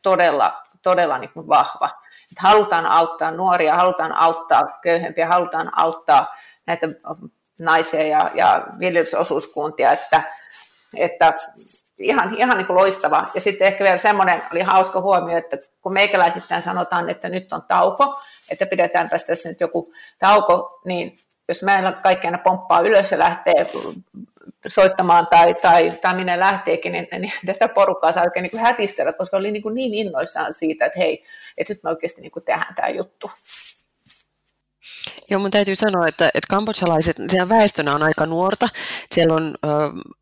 todella 0.03 0.63
todella 0.91 1.19
niin 1.19 1.31
kuin 1.31 1.49
vahva. 1.49 1.89
Että 2.33 2.41
halutaan 2.41 2.87
auttaa 2.87 3.31
nuoria, 3.31 3.77
halutaan 3.77 4.13
auttaa 4.13 4.79
köyhempiä, 4.83 5.27
halutaan 5.27 5.79
auttaa 5.79 6.27
näitä 6.67 6.87
naisia 7.61 8.07
ja, 8.07 8.31
ja 8.35 8.67
viljelysosuuskuntia, 8.79 9.93
että, 9.93 10.23
että 10.99 11.35
ihan, 11.99 12.35
ihan 12.37 12.57
niin 12.57 12.67
kuin 12.67 12.77
loistava. 12.77 13.27
Ja 13.35 13.41
sitten 13.41 13.67
ehkä 13.67 13.85
vielä 13.85 13.97
semmoinen 13.97 14.43
oli 14.53 14.61
hauska 14.61 15.01
huomio, 15.01 15.39
että 15.39 15.57
kun 15.83 15.93
meikäläisittäin 15.93 16.63
sanotaan, 16.63 17.11
että 17.11 17.29
nyt 17.29 17.53
on 17.53 17.63
tauko, 17.69 18.21
että 18.51 18.67
pidetään 18.67 19.09
tässä 19.11 19.49
nyt 19.49 19.61
joku 19.61 19.93
tauko, 20.19 20.81
niin 20.85 21.15
jos 21.49 21.63
meillä 21.63 21.93
kaikki 21.93 22.27
aina 22.27 22.39
pomppaa 22.39 22.81
ylös 22.81 23.13
ja 23.13 23.19
lähtee 23.19 23.67
soittamaan 24.69 25.27
tai, 25.27 25.55
tai, 25.55 25.93
tai 26.03 26.15
minne 26.15 26.39
lähteekin, 26.39 26.93
niin, 26.93 27.09
niin 27.19 27.33
tätä 27.47 27.69
porukkaa 27.69 28.13
saa 28.13 28.25
oikein 28.25 28.43
niin 28.53 28.63
hätistellä, 28.63 29.13
koska 29.13 29.37
oli 29.37 29.51
niin, 29.51 29.63
kuin 29.63 29.75
niin 29.75 29.95
innoissaan 29.95 30.55
siitä, 30.55 30.87
että 30.87 30.99
hei, 30.99 31.25
että 31.59 31.73
nyt 31.73 31.83
me 31.83 31.91
oikeasti 31.91 32.21
niin 32.21 32.33
kuin 32.33 32.45
tehdään 32.45 32.75
tämä 32.75 32.89
juttu. 32.89 33.31
Joo, 35.31 35.41
mun 35.41 35.51
täytyy 35.51 35.77
sanoa, 35.77 36.07
että, 36.09 36.27
että 36.27 36.47
kambodsalaiset, 36.51 37.17
siellä 37.29 37.49
väestönä 37.49 37.95
on 37.95 38.03
aika 38.03 38.27
nuorta. 38.27 38.69
Siellä 39.15 39.35
on 39.35 39.55
ö, 39.65 39.69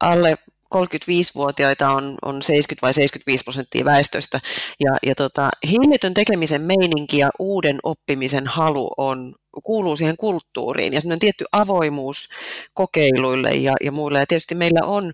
alle 0.01 0.35
35-vuotiaita 0.77 1.91
on, 1.91 2.15
on 2.23 2.43
70 2.43 2.87
vai 2.87 2.95
75 2.95 3.45
prosenttia 3.45 3.85
väestöstä. 3.85 4.41
Ja, 4.81 4.97
ja 5.03 5.15
tota, 5.15 5.51
hillitön 5.71 6.15
tekemisen 6.15 6.63
meininki 6.63 7.19
ja 7.19 7.31
uuden 7.39 7.79
oppimisen 7.83 8.47
halu 8.47 8.91
on, 8.97 9.35
kuuluu 9.65 9.97
siihen 9.97 10.17
kulttuuriin 10.17 10.95
ja 10.95 11.01
on 11.13 11.19
tietty 11.19 11.45
avoimuus 11.53 12.29
kokeiluille 12.75 13.51
ja, 13.51 13.73
ja 13.85 13.93
muille. 13.93 14.19
Ja 14.19 14.27
tietysti 14.27 14.55
meillä 14.55 14.81
on, 14.87 15.13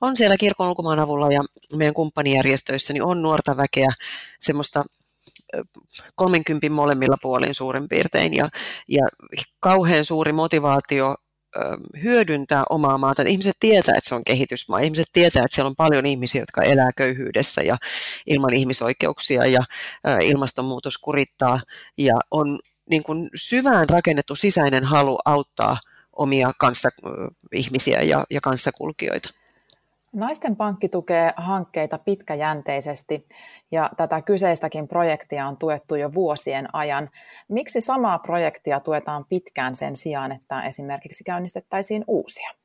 on 0.00 0.16
siellä 0.16 0.36
kirkon 0.36 0.68
ulkomaan 0.68 1.00
avulla 1.00 1.28
ja 1.32 1.44
meidän 1.76 1.94
kumppanijärjestöissä 1.94 2.92
niin 2.92 3.02
on 3.02 3.22
nuorta 3.22 3.56
väkeä 3.56 3.88
semmoista 4.40 4.84
30 6.14 6.70
molemmilla 6.70 7.16
puolin 7.22 7.54
suurin 7.54 7.88
piirtein 7.88 8.34
ja, 8.34 8.48
ja 8.88 9.08
kauhean 9.60 10.04
suuri 10.04 10.32
motivaatio 10.32 11.14
hyödyntää 12.02 12.64
omaa 12.70 12.98
maata. 12.98 13.22
Ihmiset 13.22 13.56
tietää, 13.60 13.94
että 13.96 14.08
se 14.08 14.14
on 14.14 14.24
kehitysmaa. 14.26 14.78
Ihmiset 14.78 15.06
tietää, 15.12 15.44
että 15.44 15.54
siellä 15.54 15.68
on 15.68 15.76
paljon 15.76 16.06
ihmisiä, 16.06 16.42
jotka 16.42 16.62
elää 16.62 16.90
köyhyydessä 16.96 17.62
ja 17.62 17.76
ilman 18.26 18.54
ihmisoikeuksia 18.54 19.46
ja 19.46 19.64
ilmastonmuutos 20.20 20.98
kurittaa 20.98 21.60
ja 21.98 22.14
on 22.30 22.58
niin 22.90 23.02
kuin 23.02 23.30
syvään 23.34 23.88
rakennettu 23.88 24.36
sisäinen 24.36 24.84
halu 24.84 25.18
auttaa 25.24 25.80
omia 26.12 26.52
kanssa, 26.58 26.88
ihmisiä 27.54 28.02
ja, 28.02 28.24
ja 28.30 28.40
kanssakulkijoita. 28.40 29.41
Naisten 30.12 30.56
pankki 30.56 30.88
tukee 30.88 31.32
hankkeita 31.36 31.98
pitkäjänteisesti 31.98 33.28
ja 33.70 33.90
tätä 33.96 34.22
kyseistäkin 34.22 34.88
projektia 34.88 35.46
on 35.46 35.56
tuettu 35.56 35.94
jo 35.94 36.14
vuosien 36.14 36.74
ajan. 36.74 37.10
Miksi 37.48 37.80
samaa 37.80 38.18
projektia 38.18 38.80
tuetaan 38.80 39.24
pitkään 39.28 39.74
sen 39.74 39.96
sijaan, 39.96 40.32
että 40.32 40.62
esimerkiksi 40.62 41.24
käynnistettäisiin 41.24 42.04
uusia? 42.06 42.61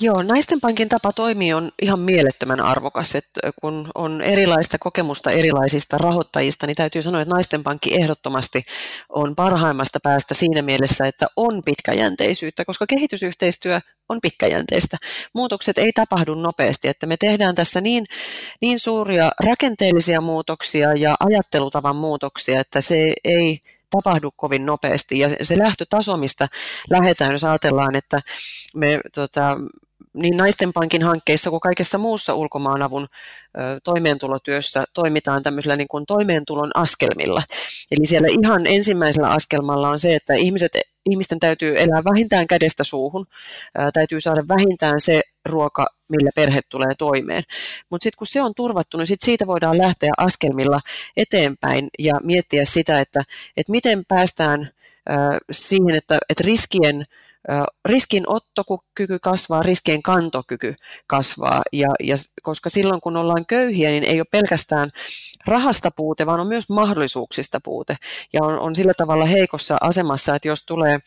Joo, 0.00 0.22
Naisten 0.22 0.60
Pankin 0.60 0.88
tapa 0.88 1.12
toimia 1.12 1.56
on 1.56 1.70
ihan 1.82 2.00
mielettömän 2.00 2.60
arvokas, 2.60 3.14
että 3.14 3.40
kun 3.60 3.90
on 3.94 4.22
erilaista 4.22 4.76
kokemusta 4.80 5.30
erilaisista 5.30 5.98
rahoittajista, 5.98 6.66
niin 6.66 6.76
täytyy 6.76 7.02
sanoa, 7.02 7.20
että 7.20 7.34
Naisten 7.34 7.62
Pankki 7.62 7.94
ehdottomasti 7.94 8.64
on 9.08 9.36
parhaimmasta 9.36 10.00
päästä 10.02 10.34
siinä 10.34 10.62
mielessä, 10.62 11.06
että 11.06 11.26
on 11.36 11.62
pitkäjänteisyyttä, 11.64 12.64
koska 12.64 12.86
kehitysyhteistyö 12.86 13.80
on 14.08 14.18
pitkäjänteistä. 14.22 14.96
Muutokset 15.34 15.78
ei 15.78 15.92
tapahdu 15.92 16.34
nopeasti, 16.34 16.88
että 16.88 17.06
me 17.06 17.16
tehdään 17.16 17.54
tässä 17.54 17.80
niin, 17.80 18.04
niin 18.60 18.78
suuria 18.78 19.30
rakenteellisia 19.44 20.20
muutoksia 20.20 20.92
ja 20.94 21.16
ajattelutavan 21.20 21.96
muutoksia, 21.96 22.60
että 22.60 22.80
se 22.80 23.12
ei 23.24 23.60
tapahdu 23.90 24.30
kovin 24.36 24.66
nopeasti. 24.66 25.18
Ja 25.18 25.30
se 25.42 25.58
lähtötaso, 25.58 26.16
mistä 26.16 26.48
lähdetään, 26.90 27.32
jos 27.32 27.44
ajatellaan, 27.44 27.96
että 27.96 28.20
me 28.74 29.00
tota, 29.14 29.56
niin 30.14 30.36
naisten 30.36 30.72
pankin 30.72 31.02
hankkeissa 31.02 31.50
kuin 31.50 31.60
kaikessa 31.60 31.98
muussa 31.98 32.34
ulkomaanavun 32.34 33.02
ö, 33.58 33.80
toimeentulotyössä 33.84 34.84
toimitaan 34.94 35.42
tämmöisellä 35.42 35.76
niin 35.76 35.88
kuin 35.88 36.06
toimeentulon 36.06 36.70
askelmilla. 36.74 37.42
Eli 37.90 38.06
siellä 38.06 38.28
ihan 38.42 38.66
ensimmäisellä 38.66 39.28
askelmalla 39.28 39.88
on 39.88 39.98
se, 39.98 40.14
että 40.14 40.34
ihmiset, 40.34 40.72
ihmisten 41.10 41.40
täytyy 41.40 41.74
elää 41.78 42.04
vähintään 42.04 42.46
kädestä 42.46 42.84
suuhun, 42.84 43.26
ö, 43.78 43.90
täytyy 43.92 44.20
saada 44.20 44.48
vähintään 44.48 45.00
se 45.00 45.20
ruoka, 45.48 45.86
millä 46.08 46.30
perhe 46.34 46.60
tulee 46.68 46.94
toimeen. 46.98 47.42
Mutta 47.90 48.04
sitten 48.04 48.18
kun 48.18 48.26
se 48.26 48.42
on 48.42 48.54
turvattu, 48.54 48.98
niin 48.98 49.06
sit 49.06 49.20
siitä 49.20 49.46
voidaan 49.46 49.78
lähteä 49.78 50.12
askelmilla 50.18 50.80
eteenpäin 51.16 51.88
ja 51.98 52.20
miettiä 52.22 52.64
sitä, 52.64 53.00
että, 53.00 53.24
että 53.56 53.72
miten 53.72 54.04
päästään 54.08 54.70
siihen, 55.50 55.94
että, 55.94 56.18
että 56.28 56.44
riskien 56.46 57.04
riskinottokyky 57.88 59.18
kasvaa, 59.22 59.62
riskien 59.62 60.02
kantokyky 60.02 60.74
kasvaa, 61.06 61.62
ja, 61.72 61.88
ja 62.02 62.16
koska 62.42 62.70
silloin 62.70 63.00
kun 63.00 63.16
ollaan 63.16 63.46
köyhiä, 63.46 63.90
niin 63.90 64.04
ei 64.04 64.20
ole 64.20 64.26
pelkästään 64.30 64.90
rahasta 65.46 65.90
puute, 65.90 66.26
vaan 66.26 66.40
on 66.40 66.46
myös 66.46 66.68
mahdollisuuksista 66.68 67.60
puute, 67.64 67.96
ja 68.32 68.42
on, 68.42 68.58
on 68.58 68.76
sillä 68.76 68.92
tavalla 68.96 69.24
heikossa 69.24 69.76
asemassa, 69.80 70.34
että 70.34 70.48
jos 70.48 70.66
tulee 70.66 70.98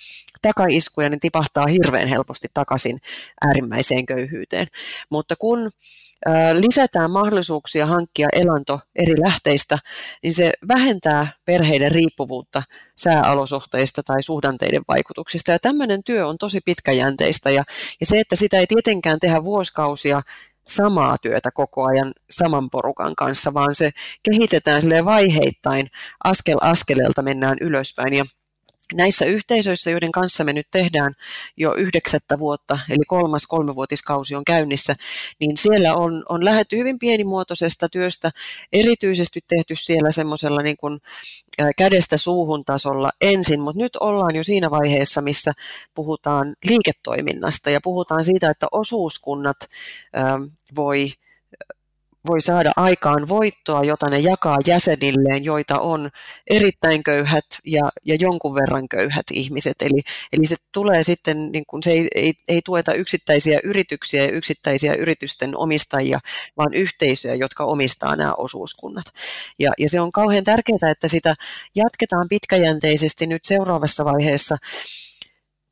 takaiskuja, 0.41 1.09
niin 1.09 1.19
tipahtaa 1.19 1.67
hirveän 1.67 2.07
helposti 2.07 2.47
takaisin 2.53 2.97
äärimmäiseen 3.47 4.05
köyhyyteen. 4.05 4.67
Mutta 5.09 5.35
kun 5.35 5.71
lisätään 6.53 7.11
mahdollisuuksia 7.11 7.85
hankkia 7.85 8.27
elanto 8.33 8.79
eri 8.95 9.21
lähteistä, 9.21 9.77
niin 10.23 10.33
se 10.33 10.51
vähentää 10.67 11.33
perheiden 11.45 11.91
riippuvuutta 11.91 12.63
sääolosuhteista 13.03 14.03
tai 14.03 14.23
suhdanteiden 14.23 14.81
vaikutuksista. 14.87 15.51
Ja 15.51 15.59
tämmöinen 15.59 16.03
työ 16.03 16.27
on 16.27 16.37
tosi 16.37 16.59
pitkäjänteistä 16.65 17.49
ja, 17.49 17.63
ja 17.99 18.05
se, 18.05 18.19
että 18.19 18.35
sitä 18.35 18.59
ei 18.59 18.67
tietenkään 18.67 19.19
tehdä 19.19 19.43
vuosikausia 19.43 20.21
samaa 20.67 21.17
työtä 21.21 21.51
koko 21.51 21.83
ajan 21.83 22.13
saman 22.29 22.69
porukan 22.69 23.15
kanssa, 23.15 23.53
vaan 23.53 23.75
se 23.75 23.91
kehitetään 24.23 24.81
vaiheittain, 25.05 25.87
askel 26.23 26.57
askeleelta 26.61 27.21
mennään 27.21 27.57
ylöspäin. 27.61 28.13
Ja 28.13 28.23
näissä 28.93 29.25
yhteisöissä, 29.25 29.91
joiden 29.91 30.11
kanssa 30.11 30.43
me 30.43 30.53
nyt 30.53 30.67
tehdään 30.71 31.15
jo 31.57 31.73
yhdeksättä 31.73 32.39
vuotta, 32.39 32.79
eli 32.89 33.03
kolmas 33.07 33.47
kolmevuotiskausi 33.47 34.35
on 34.35 34.43
käynnissä, 34.43 34.95
niin 35.39 35.57
siellä 35.57 35.95
on, 35.95 36.23
on 36.29 36.45
lähdetty 36.45 36.77
hyvin 36.77 36.99
pienimuotoisesta 36.99 37.89
työstä, 37.89 38.31
erityisesti 38.73 39.39
tehty 39.47 39.75
siellä 39.75 40.11
semmoisella 40.11 40.61
niin 40.61 40.77
kuin 40.77 40.99
kädestä 41.77 42.17
suuhun 42.17 42.65
tasolla 42.65 43.09
ensin, 43.21 43.61
mutta 43.61 43.81
nyt 43.81 43.95
ollaan 43.95 44.35
jo 44.35 44.43
siinä 44.43 44.71
vaiheessa, 44.71 45.21
missä 45.21 45.51
puhutaan 45.95 46.55
liiketoiminnasta 46.65 47.69
ja 47.69 47.79
puhutaan 47.83 48.23
siitä, 48.23 48.49
että 48.49 48.67
osuuskunnat 48.71 49.57
voi 50.75 51.13
voi 52.27 52.41
saada 52.41 52.71
aikaan 52.75 53.27
voittoa, 53.27 53.83
jota 53.83 54.09
ne 54.09 54.19
jakaa 54.19 54.57
jäsenilleen, 54.67 55.43
joita 55.43 55.79
on 55.79 56.09
erittäin 56.49 57.03
köyhät 57.03 57.45
ja, 57.65 57.91
ja 58.05 58.15
jonkun 58.15 58.55
verran 58.55 58.89
köyhät 58.89 59.25
ihmiset. 59.31 59.75
Eli, 59.81 60.01
eli 60.33 60.45
se 60.45 60.55
tulee 60.71 61.03
sitten, 61.03 61.51
niin 61.51 61.63
kuin 61.67 61.83
se 61.83 61.91
ei, 61.91 62.07
ei, 62.15 62.33
ei 62.47 62.61
tueta 62.65 62.93
yksittäisiä 62.93 63.59
yrityksiä 63.63 64.23
ja 64.23 64.31
yksittäisiä 64.31 64.93
yritysten 64.93 65.57
omistajia, 65.57 66.19
vaan 66.57 66.73
yhteisöjä, 66.73 67.35
jotka 67.35 67.63
omistaa 67.63 68.15
nämä 68.15 68.33
osuuskunnat. 68.33 69.05
Ja, 69.59 69.71
ja 69.77 69.89
se 69.89 70.01
on 70.01 70.11
kauhean 70.11 70.43
tärkeää, 70.43 70.91
että 70.91 71.07
sitä 71.07 71.35
jatketaan 71.75 72.29
pitkäjänteisesti 72.29 73.27
nyt 73.27 73.45
seuraavassa 73.45 74.05
vaiheessa. 74.05 74.57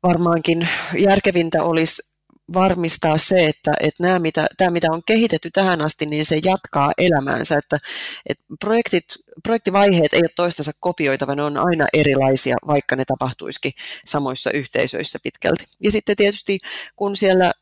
Varmaankin 0.02 0.68
järkevintä 0.98 1.62
olisi 1.62 2.09
varmistaa 2.52 3.18
se, 3.18 3.46
että, 3.46 3.72
että 3.80 4.02
nämä, 4.02 4.18
mitä, 4.18 4.46
tämä 4.56 4.70
mitä 4.70 4.86
on 4.90 5.02
kehitetty 5.06 5.50
tähän 5.50 5.80
asti, 5.80 6.06
niin 6.06 6.24
se 6.24 6.40
jatkaa 6.44 6.92
elämäänsä, 6.98 7.58
että, 7.58 7.78
että 8.26 8.44
projektit, 8.60 9.04
projektivaiheet 9.42 10.14
ei 10.14 10.20
ole 10.20 10.30
toistensa 10.36 10.72
kopioitava, 10.80 11.34
ne 11.34 11.42
on 11.42 11.56
aina 11.56 11.86
erilaisia, 11.92 12.56
vaikka 12.66 12.96
ne 12.96 13.04
tapahtuisikin 13.04 13.72
samoissa 14.04 14.50
yhteisöissä 14.50 15.18
pitkälti. 15.22 15.64
Ja 15.80 15.90
sitten 15.90 16.16
tietysti, 16.16 16.58
kun 16.96 17.16
siellä 17.16 17.52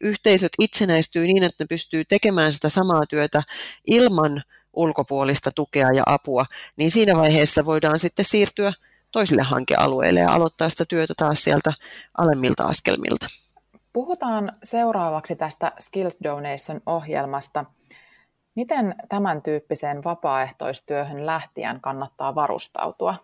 yhteisöt 0.00 0.52
itsenäistyy 0.58 1.26
niin, 1.26 1.44
että 1.44 1.64
ne 1.64 1.68
pystyy 1.68 2.04
tekemään 2.04 2.52
sitä 2.52 2.68
samaa 2.68 3.06
työtä 3.06 3.42
ilman 3.86 4.42
ulkopuolista 4.72 5.50
tukea 5.52 5.92
ja 5.92 6.02
apua, 6.06 6.46
niin 6.76 6.90
siinä 6.90 7.16
vaiheessa 7.16 7.64
voidaan 7.64 7.98
sitten 7.98 8.24
siirtyä 8.24 8.72
toisille 9.12 9.42
hankealueille 9.42 10.20
ja 10.20 10.32
aloittaa 10.32 10.68
sitä 10.68 10.84
työtä 10.84 11.14
taas 11.16 11.42
sieltä 11.42 11.72
alemmilta 12.18 12.62
askelmilta. 12.62 13.26
Puhutaan 13.92 14.52
seuraavaksi 14.62 15.36
tästä 15.36 15.72
Skills 15.80 16.16
Donation-ohjelmasta. 16.24 17.64
Miten 18.54 18.94
tämän 19.08 19.42
tyyppiseen 19.42 20.04
vapaaehtoistyöhön 20.04 21.26
lähtien 21.26 21.80
kannattaa 21.80 22.34
varustautua? 22.34 23.14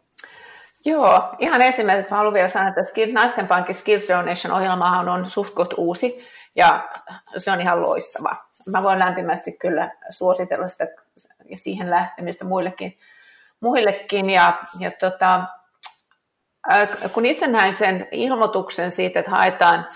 Joo, 0.84 1.22
ihan 1.38 1.62
ensimmäisenä 1.62 2.08
mä 2.10 2.16
haluan 2.16 2.34
vielä 2.34 2.48
sanoa, 2.48 2.68
että 2.68 3.12
Naisten 3.12 3.46
Pankin 3.46 3.74
Skills 3.74 4.08
Donation-ohjelmahan 4.08 5.08
on 5.08 5.30
suhtkot 5.30 5.74
uusi 5.76 6.28
ja 6.56 6.88
se 7.36 7.50
on 7.50 7.60
ihan 7.60 7.80
loistava. 7.80 8.36
Mä 8.70 8.82
voin 8.82 8.98
lämpimästi 8.98 9.52
kyllä 9.52 9.92
suositella 10.10 10.68
sitä 10.68 10.86
ja 11.50 11.56
siihen 11.56 11.90
lähtemistä 11.90 12.44
muillekin. 12.44 12.98
muillekin 13.60 14.30
ja, 14.30 14.58
ja 14.78 14.90
tota, 14.90 15.44
kun 17.12 17.26
itse 17.26 17.46
näin 17.46 17.72
sen 17.72 18.08
ilmoituksen 18.12 18.90
siitä, 18.90 19.18
että 19.18 19.30
haetaan 19.30 19.86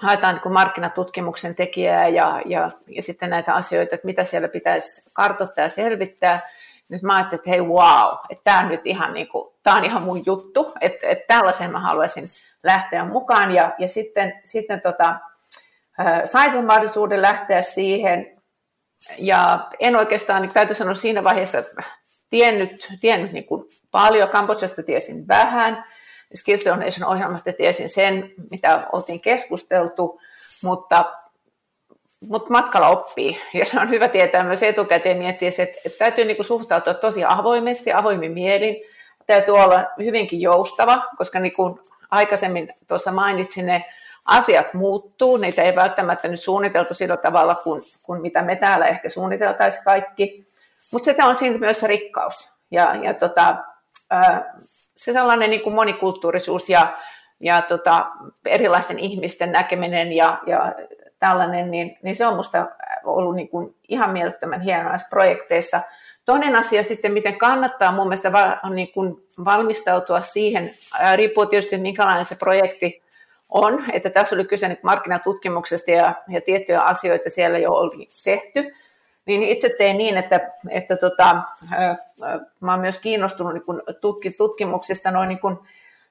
haetaan 0.00 0.40
niin 0.44 0.52
markkinatutkimuksen 0.52 1.54
tekijää 1.54 2.08
ja, 2.08 2.42
ja, 2.46 2.70
ja 2.88 3.02
sitten 3.02 3.30
näitä 3.30 3.54
asioita, 3.54 3.94
että 3.94 4.06
mitä 4.06 4.24
siellä 4.24 4.48
pitäisi 4.48 5.10
kartoittaa 5.12 5.64
ja 5.64 5.68
selvittää. 5.68 6.40
Nyt 6.88 7.02
mä 7.02 7.16
ajattelin, 7.16 7.40
että 7.40 7.50
hei 7.50 7.60
wow, 7.62 8.08
että 8.30 8.44
tämä 8.44 8.60
on 8.60 8.68
nyt 8.68 8.80
ihan, 8.84 9.12
niin 9.12 9.28
kuin, 9.28 9.54
tämä 9.62 9.76
on 9.76 9.84
ihan 9.84 10.02
mun 10.02 10.22
juttu, 10.26 10.72
että, 10.80 11.06
että 11.08 11.24
tällaisen 11.28 11.72
mä 11.72 11.80
haluaisin 11.80 12.24
lähteä 12.62 13.04
mukaan. 13.04 13.50
Ja, 13.50 13.74
ja 13.78 13.88
sitten, 13.88 14.40
sitten 14.44 14.80
tota, 14.80 15.16
sain 16.24 16.52
sen 16.52 16.66
mahdollisuuden 16.66 17.22
lähteä 17.22 17.62
siihen. 17.62 18.36
Ja 19.18 19.68
en 19.78 19.96
oikeastaan, 19.96 20.42
niin 20.42 20.52
täytyy 20.52 20.74
sanoa 20.74 20.94
siinä 20.94 21.24
vaiheessa, 21.24 21.58
että 21.58 21.82
tiennyt, 22.30 22.88
tiennyt 23.00 23.32
niin 23.32 23.46
kuin 23.46 23.64
paljon, 23.90 24.28
Kambodžasta 24.28 24.82
tiesin 24.86 25.28
vähän, 25.28 25.84
Skills 26.34 26.64
Donation 26.64 27.08
ohjelmasta 27.08 27.52
tiesin 27.52 27.88
sen, 27.88 28.32
mitä 28.50 28.86
oltiin 28.92 29.20
keskusteltu, 29.20 30.20
mutta, 30.62 31.04
mutta 32.28 32.50
matkalla 32.50 32.88
oppii. 32.88 33.40
Ja 33.54 33.64
se 33.64 33.80
on 33.80 33.90
hyvä 33.90 34.08
tietää 34.08 34.44
myös 34.44 34.62
etukäteen 34.62 35.18
miettiä, 35.18 35.48
että, 35.48 35.62
että 35.62 35.98
täytyy 35.98 36.24
niin 36.24 36.36
kuin 36.36 36.46
suhtautua 36.46 36.94
tosi 36.94 37.24
avoimesti, 37.24 37.92
avoimin 37.92 38.32
mielin. 38.32 38.76
Täytyy 39.26 39.54
olla 39.54 39.84
hyvinkin 39.98 40.40
joustava, 40.40 41.02
koska 41.16 41.40
niin 41.40 41.56
kuin 41.56 41.80
aikaisemmin 42.10 42.68
tuossa 42.88 43.12
mainitsin, 43.12 43.66
ne 43.66 43.84
asiat 44.24 44.74
muuttuu, 44.74 45.36
niitä 45.36 45.62
ei 45.62 45.76
välttämättä 45.76 46.28
nyt 46.28 46.42
suunniteltu 46.42 46.94
sillä 46.94 47.16
tavalla 47.16 47.54
kuin, 47.54 47.82
kuin 48.06 48.20
mitä 48.20 48.42
me 48.42 48.56
täällä 48.56 48.86
ehkä 48.86 49.08
suunniteltaisiin 49.08 49.84
kaikki. 49.84 50.46
Mutta 50.92 51.04
sitä 51.04 51.26
on 51.26 51.36
siinä 51.36 51.58
myös 51.58 51.80
se 51.80 51.86
rikkaus. 51.86 52.48
Ja, 52.70 52.94
ja 52.94 53.14
tota, 53.14 53.56
se 55.00 55.12
sellainen 55.12 55.50
niin 55.50 55.62
kuin 55.62 55.74
monikulttuurisuus 55.74 56.68
ja, 56.68 56.96
ja 57.40 57.62
tota, 57.62 58.06
erilaisten 58.46 58.98
ihmisten 58.98 59.52
näkeminen 59.52 60.12
ja, 60.12 60.38
ja 60.46 60.72
tällainen, 61.18 61.70
niin, 61.70 61.98
niin 62.02 62.16
se 62.16 62.26
on 62.26 62.32
minusta 62.32 62.66
ollut 63.04 63.36
niin 63.36 63.48
kuin 63.48 63.74
ihan 63.88 64.10
mielettömän 64.10 64.60
hienoa 64.60 64.88
näissä 64.88 65.06
projekteissa. 65.10 65.80
Toinen 66.24 66.56
asia 66.56 66.82
sitten, 66.82 67.12
miten 67.12 67.38
kannattaa 67.38 67.92
mun 67.92 68.08
mielestä 68.08 68.32
va, 68.32 68.56
niin 68.70 68.92
kuin 68.92 69.16
valmistautua 69.44 70.20
siihen, 70.20 70.70
riippuu 71.16 71.46
tietysti 71.46 71.78
minkälainen 71.78 72.24
se 72.24 72.36
projekti 72.36 73.02
on, 73.50 73.84
että 73.92 74.10
tässä 74.10 74.34
oli 74.34 74.44
kyse 74.44 74.78
markkinatutkimuksesta 74.82 75.90
ja, 75.90 76.14
ja 76.28 76.40
tiettyjä 76.40 76.80
asioita 76.80 77.30
siellä 77.30 77.58
jo 77.58 77.72
oli 77.72 78.08
tehty, 78.24 78.74
niin 79.26 79.42
itse 79.42 79.74
tein 79.78 79.98
niin, 79.98 80.16
että, 80.16 80.40
että 80.70 80.96
tota, 80.96 81.42
mä 82.60 82.70
oon 82.72 82.80
myös 82.80 82.98
kiinnostunut 82.98 83.52
niin 83.54 84.32
tutkimuksista 84.36 85.10
noin 85.10 85.28
niin 85.28 85.58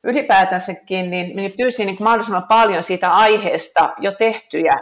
ylipäätänsäkin, 0.03 1.11
niin, 1.11 1.35
niin 1.35 1.51
pyysin 1.57 1.85
niin 1.85 1.97
mahdollisimman 1.99 2.47
paljon 2.47 2.83
siitä 2.83 3.11
aiheesta 3.11 3.93
jo 3.99 4.11
tehtyjä 4.11 4.73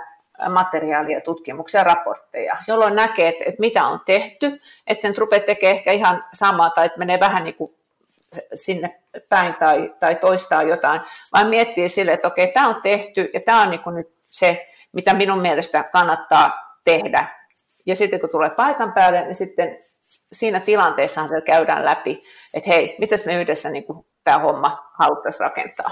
materiaalia, 0.49 1.21
tutkimuksia, 1.21 1.83
raportteja, 1.83 2.57
jolloin 2.67 2.95
näkee, 2.95 3.27
että, 3.27 3.43
että 3.47 3.59
mitä 3.59 3.85
on 3.85 3.99
tehty, 4.05 4.61
että 4.87 5.07
nyt 5.07 5.17
rupeaa 5.17 5.45
tekemään 5.45 5.77
ehkä 5.77 5.91
ihan 5.91 6.23
samaa 6.33 6.69
tai 6.69 6.85
että 6.85 6.99
menee 6.99 7.19
vähän 7.19 7.43
niin 7.43 7.55
kuin 7.55 7.73
sinne 8.53 8.99
päin 9.29 9.53
tai, 9.53 9.93
tai 9.99 10.15
toistaa 10.15 10.63
jotain, 10.63 11.01
vaan 11.33 11.47
miettii 11.47 11.89
sille, 11.89 12.11
että 12.11 12.27
okei, 12.27 12.47
tämä 12.47 12.67
on 12.67 12.81
tehty 12.81 13.29
ja 13.33 13.39
tämä 13.39 13.61
on 13.61 13.69
niin 13.69 13.83
kuin 13.83 13.95
nyt 13.95 14.11
se, 14.23 14.67
mitä 14.91 15.13
minun 15.13 15.41
mielestä 15.41 15.83
kannattaa 15.91 16.77
tehdä 16.83 17.36
ja 17.87 17.95
sitten 17.95 18.19
kun 18.19 18.29
tulee 18.29 18.49
paikan 18.49 18.93
päälle, 18.93 19.21
niin 19.21 19.35
sitten 19.35 19.77
siinä 20.31 20.59
tilanteessahan 20.59 21.29
se 21.29 21.41
käydään 21.41 21.85
läpi, 21.85 22.23
että 22.53 22.69
hei, 22.69 22.95
miten 22.99 23.19
me 23.25 23.41
yhdessä 23.41 23.69
niin 23.69 23.83
kuin 23.83 24.05
tämä 24.23 24.39
homma 24.39 24.91
haluttaisiin 24.99 25.39
rakentaa. 25.39 25.91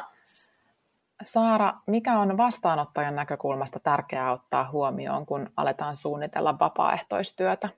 Saara, 1.24 1.74
mikä 1.88 2.20
on 2.20 2.38
vastaanottajan 2.38 3.16
näkökulmasta 3.16 3.80
tärkeää 3.80 4.32
ottaa 4.32 4.70
huomioon, 4.72 5.26
kun 5.26 5.50
aletaan 5.58 5.98
suunnitella 5.98 6.60
vapaaehtoistyötä? 6.60 7.70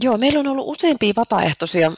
Joo, 0.00 0.18
meillä 0.18 0.40
on 0.40 0.46
ollut 0.46 0.68
useampia 0.68 1.12
vapaaehtoisia 1.16 1.92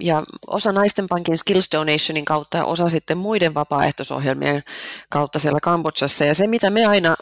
ja 0.00 0.22
osa 0.46 0.72
Naisten 0.72 1.06
Pankin 1.08 1.38
Skills 1.38 1.68
Donationin 1.72 2.24
kautta 2.24 2.58
ja 2.58 2.64
osa 2.64 2.88
sitten 2.88 3.18
muiden 3.18 3.54
vapaaehtoisohjelmien 3.54 4.62
kautta 5.10 5.38
siellä 5.38 5.58
Kambodžassa. 5.62 6.24
Ja 6.24 6.34
se, 6.34 6.46
mitä 6.46 6.70
me 6.70 6.86
aina 6.86 7.16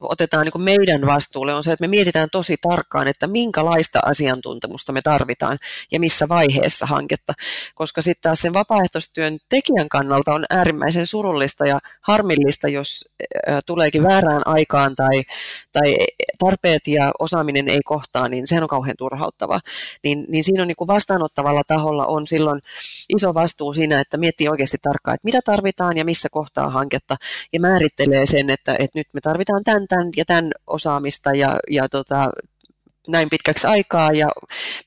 otetaan 0.00 0.46
niin 0.46 0.62
meidän 0.62 1.06
vastuulle, 1.06 1.54
on 1.54 1.64
se, 1.64 1.72
että 1.72 1.82
me 1.82 1.88
mietitään 1.88 2.28
tosi 2.32 2.56
tarkkaan, 2.62 3.08
että 3.08 3.26
minkälaista 3.26 4.00
asiantuntemusta 4.04 4.92
me 4.92 5.00
tarvitaan 5.04 5.58
ja 5.92 6.00
missä 6.00 6.28
vaiheessa 6.28 6.86
hanketta, 6.86 7.32
koska 7.74 8.02
sitten 8.02 8.22
taas 8.22 8.40
sen 8.40 8.54
vapaaehtoistyön 8.54 9.38
tekijän 9.48 9.88
kannalta 9.88 10.34
on 10.34 10.44
äärimmäisen 10.50 11.06
surullista 11.06 11.66
ja 11.66 11.80
harmillista, 12.00 12.68
jos 12.68 13.14
tuleekin 13.66 14.02
väärään 14.02 14.42
aikaan 14.44 14.96
tai, 14.96 15.20
tai 15.72 15.94
tarpeet 16.38 16.86
ja 16.86 17.12
osaaminen 17.18 17.68
ei 17.68 17.80
kohtaa, 17.84 18.28
niin 18.28 18.46
sehän 18.46 18.64
on 18.64 18.68
kauhean 18.68 18.96
turhauttavaa. 18.98 19.60
Niin, 20.04 20.24
niin 20.28 20.44
siinä 20.44 20.62
on 20.62 20.68
niin 20.68 20.86
vastaanottavalla 20.86 21.62
taholla 21.66 22.06
on 22.06 22.26
silloin 22.26 22.60
iso 23.08 23.34
vastuu 23.34 23.72
siinä, 23.72 24.00
että 24.00 24.16
miettii 24.16 24.48
oikeasti 24.48 24.78
tarkkaan, 24.82 25.14
että 25.14 25.24
mitä 25.24 25.40
tarvitaan 25.44 25.96
ja 25.96 26.04
missä 26.04 26.28
kohtaa 26.32 26.70
hanketta 26.70 27.16
ja 27.52 27.60
määrittelee 27.60 28.26
sen, 28.26 28.50
että, 28.50 28.72
että 28.72 28.98
nyt 28.98 29.06
me 29.12 29.20
tarvitaan 29.20 29.64
tämän, 29.74 29.88
tämän 29.88 30.10
ja 30.16 30.24
tämän 30.24 30.50
osaamista 30.66 31.30
ja, 31.30 31.58
ja 31.70 31.88
tota, 31.88 32.30
näin 33.08 33.30
pitkäksi 33.30 33.66
aikaa. 33.66 34.10
Ja 34.12 34.28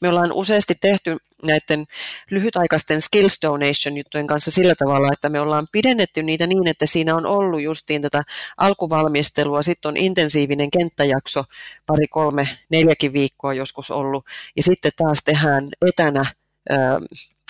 me 0.02 0.10
ollaan 0.10 0.32
useasti 0.32 0.76
tehty 0.82 1.17
näiden 1.43 1.86
lyhytaikaisten 2.32 3.02
skills 3.02 3.39
donation 3.41 3.97
juttujen 3.97 4.28
kanssa 4.28 4.52
sillä 4.52 4.76
tavalla, 4.76 5.10
että 5.13 5.30
me 5.30 5.39
ollaan 5.39 5.67
pidennetty 5.71 6.23
niitä 6.23 6.47
niin, 6.47 6.67
että 6.67 6.86
siinä 6.86 7.15
on 7.15 7.26
ollut 7.26 7.62
justiin 7.62 8.02
tätä 8.02 8.23
alkuvalmistelua, 8.58 9.62
sitten 9.62 9.89
on 9.89 9.97
intensiivinen 9.97 10.71
kenttäjakso, 10.71 11.43
pari, 11.86 12.08
kolme, 12.08 12.50
neljäkin 12.69 13.13
viikkoa 13.13 13.54
joskus 13.54 13.91
ollut, 13.91 14.26
ja 14.56 14.63
sitten 14.63 14.91
taas 14.97 15.19
tehdään 15.26 15.69
etänä 15.88 16.26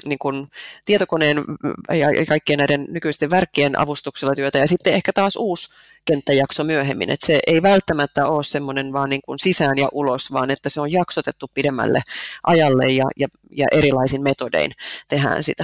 niin 0.06 0.19
kuin 0.19 0.47
tietokoneen 0.86 1.38
ja 1.89 2.26
kaikkien 2.28 2.60
näiden 2.60 2.86
nykyisten 2.89 3.32
värkkien 3.32 3.80
avustuksella 3.80 4.36
työtä, 4.36 4.58
ja 4.58 4.67
sitten 4.67 4.93
ehkä 4.93 5.13
taas 5.13 5.36
uusi 5.36 5.76
kenttäjakso 6.08 6.63
myöhemmin, 6.63 7.10
että 7.10 7.26
se 7.26 7.39
ei 7.48 7.62
välttämättä 7.62 8.28
ole 8.28 8.43
semmoinen 8.43 8.93
vaan 8.93 9.10
niin 9.10 9.22
kuin 9.26 9.39
sisään 9.39 9.78
ja 9.78 9.89
ulos, 9.91 10.34
vaan 10.34 10.52
että 10.52 10.70
se 10.70 10.82
on 10.82 10.91
jaksotettu 10.91 11.46
pidemmälle 11.54 12.02
ajalle 12.43 12.88
ja, 12.88 13.06
ja, 13.17 13.28
ja 13.52 13.67
erilaisin 13.72 14.24
metodein 14.24 14.72
tehdään 15.08 15.43
sitä. 15.43 15.63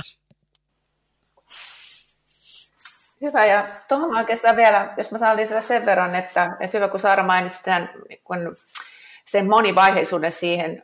Hyvä, 3.21 3.45
ja 3.45 3.67
tuohon 3.87 4.17
oikeastaan 4.17 4.55
vielä, 4.55 4.93
jos 4.97 5.11
mä 5.11 5.17
saan 5.17 5.37
lisätä 5.37 5.61
sen 5.61 5.85
verran, 5.85 6.15
että, 6.15 6.57
että 6.59 6.77
hyvä 6.77 6.87
kun 6.87 6.99
Saara 6.99 7.23
mainitsi 7.23 7.63
tämän, 7.63 7.89
kun 8.23 8.55
sen 9.25 9.49
monivaiheisuuden 9.49 10.31
siihen, 10.31 10.83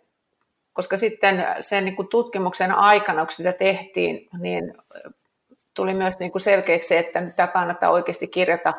koska 0.73 0.97
sitten 0.97 1.45
sen 1.59 1.85
niin 1.85 1.95
kuin 1.95 2.07
tutkimuksen 2.07 2.71
aikana, 2.71 3.25
kun 3.25 3.33
sitä 3.35 3.53
tehtiin, 3.53 4.29
niin 4.39 4.73
tuli 5.73 5.93
myös 5.93 6.19
niin 6.19 6.31
kuin 6.31 6.41
selkeäksi, 6.41 6.97
että 6.97 7.21
tämä 7.35 7.47
kannattaa 7.47 7.89
oikeasti 7.89 8.27
kirjata 8.27 8.73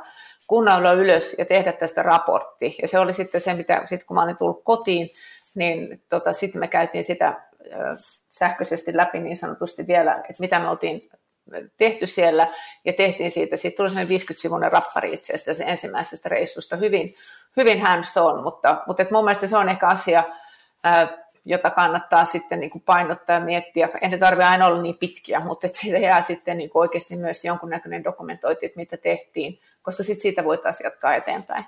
kunnolla 0.50 0.92
ylös 0.92 1.34
ja 1.38 1.44
tehdä 1.44 1.72
tästä 1.72 2.02
raportti. 2.02 2.76
Ja 2.82 2.88
se 2.88 2.98
oli 2.98 3.12
sitten 3.12 3.40
se, 3.40 3.54
mitä 3.54 3.82
sit 3.86 4.04
kun 4.04 4.14
mä 4.14 4.22
olin 4.22 4.36
tullut 4.36 4.64
kotiin, 4.64 5.08
niin 5.54 6.02
tota, 6.08 6.32
sitten 6.32 6.60
me 6.60 6.68
käytiin 6.68 7.04
sitä 7.04 7.42
sähköisesti 8.30 8.96
läpi 8.96 9.20
niin 9.20 9.36
sanotusti 9.36 9.86
vielä, 9.86 10.14
että 10.16 10.40
mitä 10.40 10.58
me 10.58 10.68
oltiin 10.68 11.10
tehty 11.76 12.06
siellä, 12.06 12.46
ja 12.84 12.92
tehtiin 12.92 13.30
siitä, 13.30 13.56
siitä 13.56 13.76
tuli 13.76 13.88
sellainen 13.88 14.18
50-sivuinen 14.18 14.72
rappari 14.72 15.12
itse 15.12 15.34
asiassa 15.34 15.64
ensimmäisestä 15.64 16.28
reissusta, 16.28 16.76
hyvin, 16.76 17.14
hyvin 17.56 17.80
hands 17.80 18.16
on, 18.16 18.42
mutta, 18.42 18.82
mutta 18.86 19.02
et 19.02 19.10
mun 19.10 19.24
mielestä 19.24 19.46
se 19.46 19.56
on 19.56 19.68
ehkä 19.68 19.88
asia, 19.88 20.24
jota 21.44 21.70
kannattaa 21.70 22.24
sitten 22.24 22.60
niin 22.60 22.70
kuin 22.70 22.82
painottaa 22.82 23.36
ja 23.36 23.44
miettiä. 23.44 23.88
En 24.00 24.10
se 24.10 24.18
tarvitse 24.18 24.44
aina 24.44 24.66
olla 24.66 24.82
niin 24.82 24.98
pitkiä, 24.98 25.40
mutta 25.40 25.66
että 25.66 25.78
siitä 25.78 25.98
jää 25.98 26.20
sitten 26.20 26.58
niin 26.58 26.70
kuin 26.70 26.80
oikeasti 26.80 27.16
myös 27.16 27.44
jonkunnäköinen 27.44 28.04
dokumentointi, 28.04 28.66
että 28.66 28.76
mitä 28.76 28.96
tehtiin, 28.96 29.58
koska 29.82 30.02
sitten 30.02 30.22
siitä 30.22 30.44
voitaisiin 30.44 30.84
jatkaa 30.84 31.14
eteenpäin. 31.14 31.64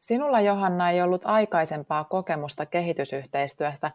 Sinulla 0.00 0.40
Johanna 0.40 0.90
ei 0.90 1.02
ollut 1.02 1.22
aikaisempaa 1.24 2.04
kokemusta 2.04 2.66
kehitysyhteistyöstä. 2.66 3.90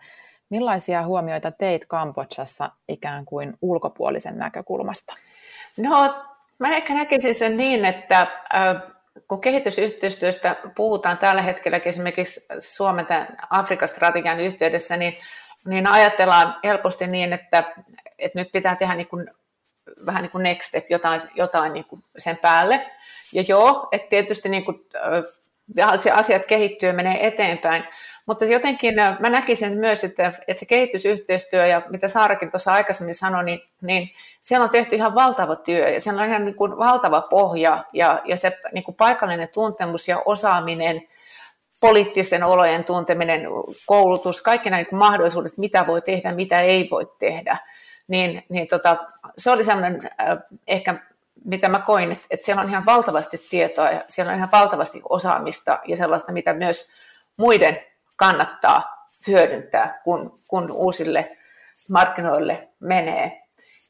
Millaisia 0.50 1.04
huomioita 1.04 1.52
teit 1.52 1.86
Kambodsassa 1.86 2.72
ikään 2.88 3.26
kuin 3.26 3.54
ulkopuolisen 3.62 4.38
näkökulmasta? 4.38 5.14
No, 5.78 6.16
mä 6.60 6.76
ehkä 6.76 6.94
näkisin 6.94 7.36
sen 7.36 7.58
niin, 7.58 7.86
että 7.86 8.28
kun 9.28 9.42
kehitysyhteistyöstä 9.42 10.56
puhutaan 10.76 11.18
tällä 11.18 11.42
hetkellä 11.42 11.82
esimerkiksi 11.86 12.46
Suomen 12.60 13.06
Afrikan 13.50 13.88
strategian 13.88 14.40
yhteydessä, 14.40 14.98
niin, 14.98 15.14
niin 15.66 15.88
ajatellaan 15.88 16.56
helposti 16.64 17.08
niin, 17.08 17.34
että, 17.34 17.64
että 18.20 18.40
nyt 18.40 18.52
pitää 18.52 18.76
tehdä 18.76 18.96
niin 18.96 19.08
kuin, 19.08 19.28
vähän 20.06 20.22
niin 20.22 20.32
kuin 20.32 20.44
next 20.44 20.68
step, 20.68 20.86
jotain, 20.90 21.22
jotain 21.36 21.74
niin 21.74 21.86
kuin 21.86 22.04
sen 22.18 22.38
päälle. 22.38 22.92
Ja 23.34 23.44
joo, 23.48 23.88
että 23.92 24.10
tietysti 24.10 24.50
niin 24.50 24.66
kuin, 24.66 24.86
asiat 26.14 26.46
kehittyy 26.46 26.90
ja 26.90 26.94
menee 26.94 27.28
eteenpäin, 27.28 27.84
mutta 28.28 28.46
jotenkin 28.46 29.00
äh, 29.00 29.20
mä 29.20 29.30
näkisin 29.30 29.80
myös, 29.80 30.04
että, 30.04 30.34
että 30.48 30.60
se 30.60 30.66
kehitysyhteistyö 30.66 31.68
ja 31.68 31.82
mitä 31.90 32.08
Saarakin 32.08 32.52
tuossa 32.52 32.74
aikaisemmin 32.74 33.16
sanoi, 33.16 33.44
niin, 33.44 33.60
niin 33.82 34.08
siellä 34.42 34.64
on 34.64 34.70
tehty 34.70 34.96
ihan 34.96 35.16
valtava 35.16 35.56
työ 35.56 35.90
ja 35.90 36.00
siellä 36.00 36.22
on 36.22 36.30
ihan 36.30 36.46
niin 36.46 36.56
kuin 36.56 36.78
valtava 36.78 37.22
pohja 37.22 37.86
ja, 37.94 38.22
ja 38.26 38.38
se 38.38 38.58
niin 38.74 38.84
kuin 38.84 38.96
paikallinen 38.96 39.50
tuntemus 39.54 40.08
ja 40.08 40.22
osaaminen, 40.26 41.08
poliittisten 41.80 42.44
olojen 42.44 42.84
tunteminen, 42.84 43.42
koulutus, 43.86 44.42
kaikki 44.42 44.70
nämä 44.70 44.84
niin 44.84 45.00
mahdollisuudet, 45.00 45.58
mitä 45.58 45.88
voi 45.88 46.02
tehdä, 46.02 46.34
mitä 46.34 46.62
ei 46.62 46.88
voi 46.92 47.12
tehdä, 47.20 47.58
niin, 48.08 48.44
niin 48.50 48.68
tota, 48.68 48.98
se 49.38 49.52
oli 49.52 49.64
sellainen 49.64 50.10
äh, 50.22 50.38
ehkä 50.68 50.96
mitä 51.46 51.70
mä 51.70 51.80
koin, 51.80 52.12
että, 52.12 52.24
että 52.30 52.46
siellä 52.46 52.62
on 52.62 52.70
ihan 52.70 52.86
valtavasti 52.86 53.38
tietoa 53.50 53.92
ja 53.92 54.00
siellä 54.08 54.32
on 54.32 54.38
ihan 54.38 54.50
valtavasti 54.52 55.02
osaamista 55.10 55.80
ja 55.88 55.98
sellaista, 55.98 56.32
mitä 56.32 56.54
myös 56.54 56.90
muiden 57.38 57.80
kannattaa 58.18 59.08
hyödyntää, 59.28 60.02
kun, 60.04 60.40
kun 60.48 60.72
uusille 60.72 61.38
markkinoille 61.92 62.68
menee. 62.80 63.42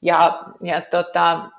Ja, 0.01 0.43
ja 0.61 0.81
tota, 0.81 1.49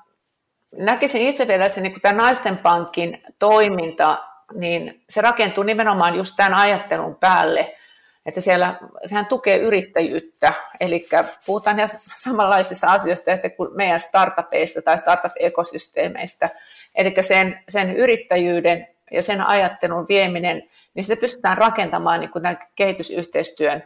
näkisin 0.75 1.21
itse 1.21 1.47
vielä, 1.47 1.65
että 1.65 1.81
niin 1.81 2.01
tämä 2.01 2.21
naisten 2.23 2.57
pankin 2.57 3.23
toiminta, 3.39 4.23
niin 4.53 5.03
se 5.09 5.21
rakentuu 5.21 5.63
nimenomaan 5.63 6.15
just 6.15 6.33
tämän 6.37 6.53
ajattelun 6.53 7.15
päälle, 7.15 7.75
että 8.25 8.41
siellä, 8.41 8.75
sehän 9.05 9.25
tukee 9.25 9.57
yrittäjyyttä, 9.57 10.53
eli 10.79 11.05
puhutaan 11.45 11.77
ihan 11.77 11.89
samanlaisista 12.15 12.87
asioista 12.87 13.31
että 13.31 13.49
kuin 13.49 13.69
meidän 13.75 13.99
startupeista 13.99 14.81
tai 14.81 14.97
startup-ekosysteemeistä, 14.97 16.49
eli 16.95 17.13
sen, 17.21 17.59
sen 17.69 17.95
yrittäjyyden 17.95 18.87
ja 19.11 19.21
sen 19.21 19.41
ajattelun 19.41 20.05
vieminen 20.07 20.63
niin 20.99 21.05
sitä 21.05 21.19
pystytään 21.19 21.57
rakentamaan 21.57 22.19
niin 22.19 22.29
kuin 22.29 22.41
tämän 22.41 22.57
kehitysyhteistyön 22.75 23.83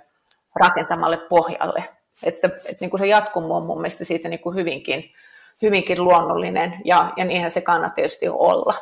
rakentamalle 0.55 1.17
pohjalle. 1.17 1.89
Että, 2.23 2.47
että 2.47 2.77
niin 2.79 2.89
kuin 2.89 2.99
se 2.99 3.07
jatkumo 3.07 3.57
on 3.57 3.65
mun 3.65 3.77
mielestä 3.77 4.05
siitä 4.05 4.29
niin 4.29 4.39
kuin 4.39 4.55
hyvinkin, 4.55 5.13
hyvinkin 5.61 6.03
luonnollinen 6.03 6.81
ja, 6.85 7.13
ja 7.17 7.25
niinhän 7.25 7.51
se 7.51 7.61
kannattaa 7.61 7.95
tietysti 7.95 8.29
olla. 8.29 8.73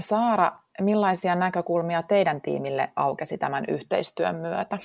Saara, 0.00 0.52
millaisia 0.80 1.34
näkökulmia 1.34 2.02
teidän 2.02 2.40
tiimille 2.40 2.88
aukesi 2.96 3.38
tämän 3.38 3.64
yhteistyön 3.68 4.36
myötä? 4.36 4.78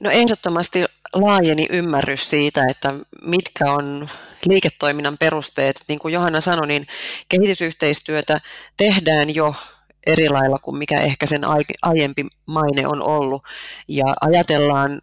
No 0.00 0.10
ehdottomasti 0.10 0.84
laajeni 1.12 1.66
ymmärrys 1.70 2.30
siitä, 2.30 2.66
että 2.70 2.94
mitkä 3.22 3.72
on 3.72 4.08
liiketoiminnan 4.46 5.18
perusteet. 5.18 5.76
Niin 5.88 5.98
kuin 5.98 6.14
Johanna 6.14 6.40
sanoi, 6.40 6.66
niin 6.66 6.86
kehitysyhteistyötä 7.28 8.40
tehdään 8.76 9.34
jo 9.34 9.54
eri 10.06 10.28
lailla 10.28 10.58
kuin 10.58 10.76
mikä 10.76 11.00
ehkä 11.00 11.26
sen 11.26 11.42
aiempi 11.82 12.26
maine 12.46 12.86
on 12.86 13.02
ollut. 13.02 13.42
Ja 13.88 14.04
ajatellaan 14.20 15.00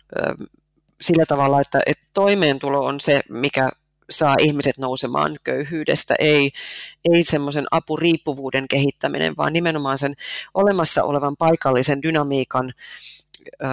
sillä 1.02 1.24
tavalla, 1.28 1.62
että, 1.62 1.80
että 1.86 2.04
toimeentulo 2.14 2.86
on 2.86 3.00
se, 3.00 3.22
mikä 3.30 3.70
saa 4.12 4.36
ihmiset 4.40 4.78
nousemaan 4.78 5.38
köyhyydestä, 5.44 6.16
ei, 6.20 6.52
ei 7.14 7.24
semmoisen 7.24 7.66
apuriippuvuuden 7.72 8.68
kehittäminen, 8.68 9.38
vaan 9.38 9.54
nimenomaan 9.54 9.98
sen 9.98 10.14
olemassa 10.54 11.04
olevan 11.04 11.38
paikallisen 11.38 12.04
dynamiikan 12.04 12.74
ö, 13.48 13.68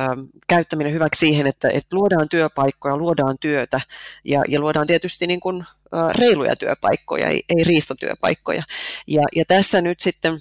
käyttäminen 0.49 0.93
hyväksi 0.93 1.19
siihen, 1.19 1.47
että, 1.47 1.69
että 1.69 1.97
luodaan 1.97 2.29
työpaikkoja, 2.29 2.97
luodaan 2.97 3.37
työtä 3.41 3.81
ja, 4.25 4.43
ja 4.49 4.61
luodaan 4.61 4.87
tietysti 4.87 5.27
niin 5.27 5.41
kuin, 5.41 5.65
ö, 5.95 5.97
reiluja 6.19 6.57
työpaikkoja, 6.57 7.27
ei, 7.27 7.43
ei 7.49 7.65
riistotyöpaikkoja. 7.65 8.63
Ja, 9.07 9.23
ja 9.37 9.45
tässä 9.45 9.81
nyt 9.81 10.01
sitten 10.01 10.39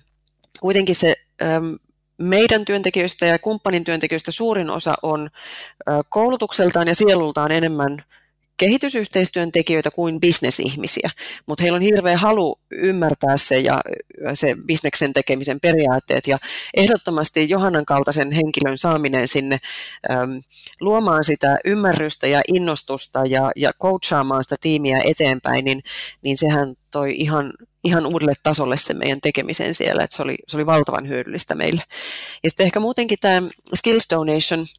kuitenkin 0.61 0.95
se 0.95 1.15
meidän 2.17 2.65
työntekijöistä 2.65 3.25
ja 3.25 3.39
kumppanin 3.39 3.83
työntekijöistä 3.83 4.31
suurin 4.31 4.69
osa 4.69 4.93
on 5.01 5.29
koulutukseltaan 6.09 6.87
ja 6.87 6.95
sielultaan 6.95 7.51
enemmän 7.51 8.03
kehitysyhteistyön 8.57 9.51
tekijöitä 9.51 9.91
kuin 9.91 10.19
bisnesihmisiä, 10.19 11.09
mutta 11.45 11.63
heillä 11.63 11.75
on 11.75 11.81
hirveä 11.81 12.17
halu 12.17 12.59
ymmärtää 12.71 13.37
se 13.37 13.57
ja 13.57 13.81
se 14.33 14.55
bisneksen 14.65 15.13
tekemisen 15.13 15.59
periaatteet. 15.59 16.27
Ja 16.27 16.37
ehdottomasti 16.73 17.49
Johannan 17.49 17.85
kaltaisen 17.85 18.31
henkilön 18.31 18.77
saaminen 18.77 19.27
sinne 19.27 19.59
äm, 20.11 20.41
luomaan 20.79 21.23
sitä 21.23 21.57
ymmärrystä 21.65 22.27
ja 22.27 22.41
innostusta 22.47 23.23
ja, 23.25 23.51
ja 23.55 23.71
coachaamaan 23.81 24.43
sitä 24.43 24.55
tiimiä 24.61 24.99
eteenpäin, 25.05 25.65
niin, 25.65 25.83
niin 26.21 26.37
sehän 26.37 26.75
toi 26.91 27.15
ihan 27.15 27.53
ihan 27.83 28.05
uudelle 28.05 28.33
tasolle 28.43 28.77
sen 28.77 28.97
meidän 28.97 29.21
tekemisen 29.21 29.73
siellä, 29.73 30.03
että 30.03 30.15
se 30.15 30.23
oli, 30.23 30.35
se 30.47 30.57
oli 30.57 30.65
valtavan 30.65 31.07
hyödyllistä 31.07 31.55
meille. 31.55 31.83
Ja 32.43 32.49
sitten 32.49 32.65
ehkä 32.65 32.79
muutenkin 32.79 33.17
tämä 33.21 33.49
Skills 33.75 34.07
Donation– 34.09 34.65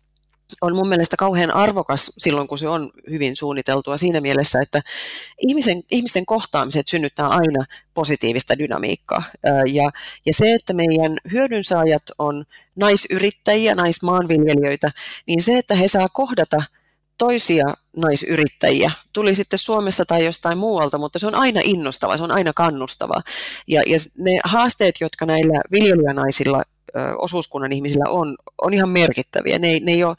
on 0.61 0.75
mun 0.75 0.89
mielestä 0.89 1.17
kauhean 1.17 1.51
arvokas 1.51 2.13
silloin, 2.19 2.49
kun 2.49 2.59
se 2.59 2.69
on 2.69 2.91
hyvin 3.11 3.37
suunniteltua 3.37 3.97
siinä 3.97 4.21
mielessä, 4.21 4.61
että 4.61 4.83
ihmisen, 5.39 5.83
ihmisten 5.91 6.27
kohtaamiset 6.27 6.89
synnyttää 6.89 7.29
aina 7.29 7.65
positiivista 7.95 8.59
dynamiikkaa. 8.59 9.23
Ja, 9.73 9.91
ja 10.27 10.33
se, 10.33 10.53
että 10.53 10.73
meidän 10.73 11.17
hyödynsaajat 11.33 12.03
on 12.19 12.45
naisyrittäjiä, 12.77 13.75
naismaanviljelijöitä, 13.75 14.91
niin 15.27 15.43
se, 15.43 15.59
että 15.59 15.75
he 15.75 15.89
saa 15.89 16.09
kohdata 16.13 16.63
toisia 17.19 17.67
naisyrittäjiä, 17.97 18.91
tuli 19.13 19.35
sitten 19.35 19.59
Suomesta 19.59 20.05
tai 20.05 20.25
jostain 20.25 20.59
muualta, 20.59 20.99
mutta 20.99 21.19
se 21.19 21.27
on 21.27 21.35
aina 21.35 21.61
innostava, 21.65 22.17
se 22.17 22.23
on 22.23 22.31
aina 22.31 22.53
kannustava. 22.53 23.23
Ja, 23.67 23.83
ja 23.87 23.99
ne 24.19 24.41
haasteet, 24.45 24.95
jotka 25.01 25.27
näillä 25.27 25.61
viljelijänaisilla 25.73 26.63
osuuskunnan 27.19 27.73
ihmisillä 27.73 28.11
on, 28.11 28.37
on 28.63 28.75
ihan 28.75 28.89
merkittäviä. 28.89 29.59
Ne 29.59 29.81
ne 29.81 29.93
ei 29.93 30.05
ole, 30.05 30.17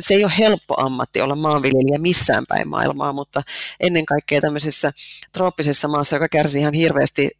se 0.00 0.14
ei 0.14 0.24
ole 0.24 0.32
helppo 0.38 0.74
ammatti 0.80 1.20
olla 1.20 1.34
maanviljelijä 1.34 1.98
missään 1.98 2.44
päin 2.48 2.68
maailmaa, 2.68 3.12
mutta 3.12 3.42
ennen 3.80 4.06
kaikkea 4.06 4.40
tämmöisessä 4.40 4.92
trooppisessa 5.32 5.88
maassa, 5.88 6.16
joka 6.16 6.28
kärsii 6.28 6.60
ihan 6.60 6.74
hirveästi 6.74 7.30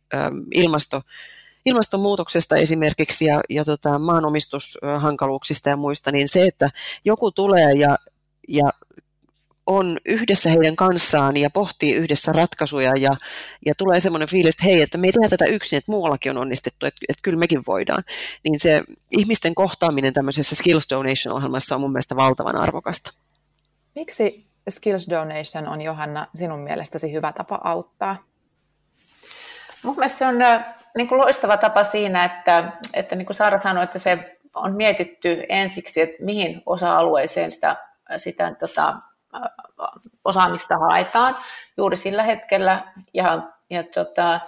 ilmasto, 0.55 1.03
ilmastonmuutoksesta 1.67 2.57
esimerkiksi 2.57 3.25
ja, 3.25 3.41
ja 3.49 3.65
tota, 3.65 3.99
maanomistushankaluuksista 3.99 5.69
ja 5.69 5.77
muista, 5.77 6.13
niin 6.13 6.29
se, 6.29 6.47
että 6.47 6.71
joku 7.05 7.33
tulee 7.33 7.73
ja, 7.73 7.99
ja 8.49 8.71
on 9.71 9.99
yhdessä 10.05 10.51
heidän 10.51 10.77
kanssaan 10.77 11.37
ja 11.37 11.51
pohtii 11.51 11.95
yhdessä 11.95 12.33
ratkaisuja 12.33 12.93
ja, 12.99 13.17
ja 13.67 13.75
tulee 13.79 14.01
semmoinen 14.01 14.29
fiilis, 14.29 14.55
että 14.55 14.65
hei, 14.65 14.83
että 14.83 14.99
me 14.99 15.07
ei 15.07 15.13
tehdä 15.13 15.29
tätä 15.29 15.45
yksin, 15.45 15.77
että 15.77 15.93
muuallakin 15.93 16.31
on 16.31 16.39
onnistettu, 16.39 16.87
että, 16.87 17.01
että 17.09 17.21
kyllä 17.23 17.39
mekin 17.39 17.63
voidaan. 17.67 18.05
Niin 18.45 18.61
se 18.61 18.83
ihmisten 19.11 19.55
kohtaaminen 19.55 20.13
tämmöisessä 20.13 20.55
Skills 20.55 20.91
Donation-ohjelmassa 20.91 21.75
on 21.75 21.81
mun 21.81 21.93
mielestä 21.93 22.17
valtavan 22.17 22.57
arvokasta. 22.57 23.13
Miksi 23.95 24.51
Skills 24.71 25.11
Donation 25.11 25.69
on 25.69 25.81
Johanna 25.81 26.27
sinun 26.35 26.61
mielestäsi 26.61 27.13
hyvä 27.13 27.33
tapa 27.33 27.61
auttaa? 27.65 28.25
Mun 29.85 29.95
mielestä 29.97 30.19
se 30.19 30.27
on 30.27 30.43
äh, 30.43 30.75
niin 30.97 31.09
kuin 31.09 31.19
loistava 31.19 31.57
tapa 31.57 31.85
siinä, 31.85 32.25
että, 32.25 32.73
että 32.95 33.17
niin 33.17 33.27
kuin 33.27 33.37
Saara 33.37 33.59
sanoi, 33.59 33.85
että 33.85 33.99
se 33.99 34.39
on 34.55 34.77
mietitty 34.77 35.45
ensiksi, 35.49 36.01
että 36.01 36.25
mihin 36.25 36.63
osa-alueeseen 36.67 37.53
sitä, 37.53 37.77
sitä 38.17 38.55
tota, 38.61 38.95
osaamista 40.25 40.79
haetaan 40.79 41.35
juuri 41.77 41.97
sillä 41.97 42.23
hetkellä. 42.23 42.93
Ja, 43.15 43.43
ja 43.71 43.83
tota, 43.83 44.41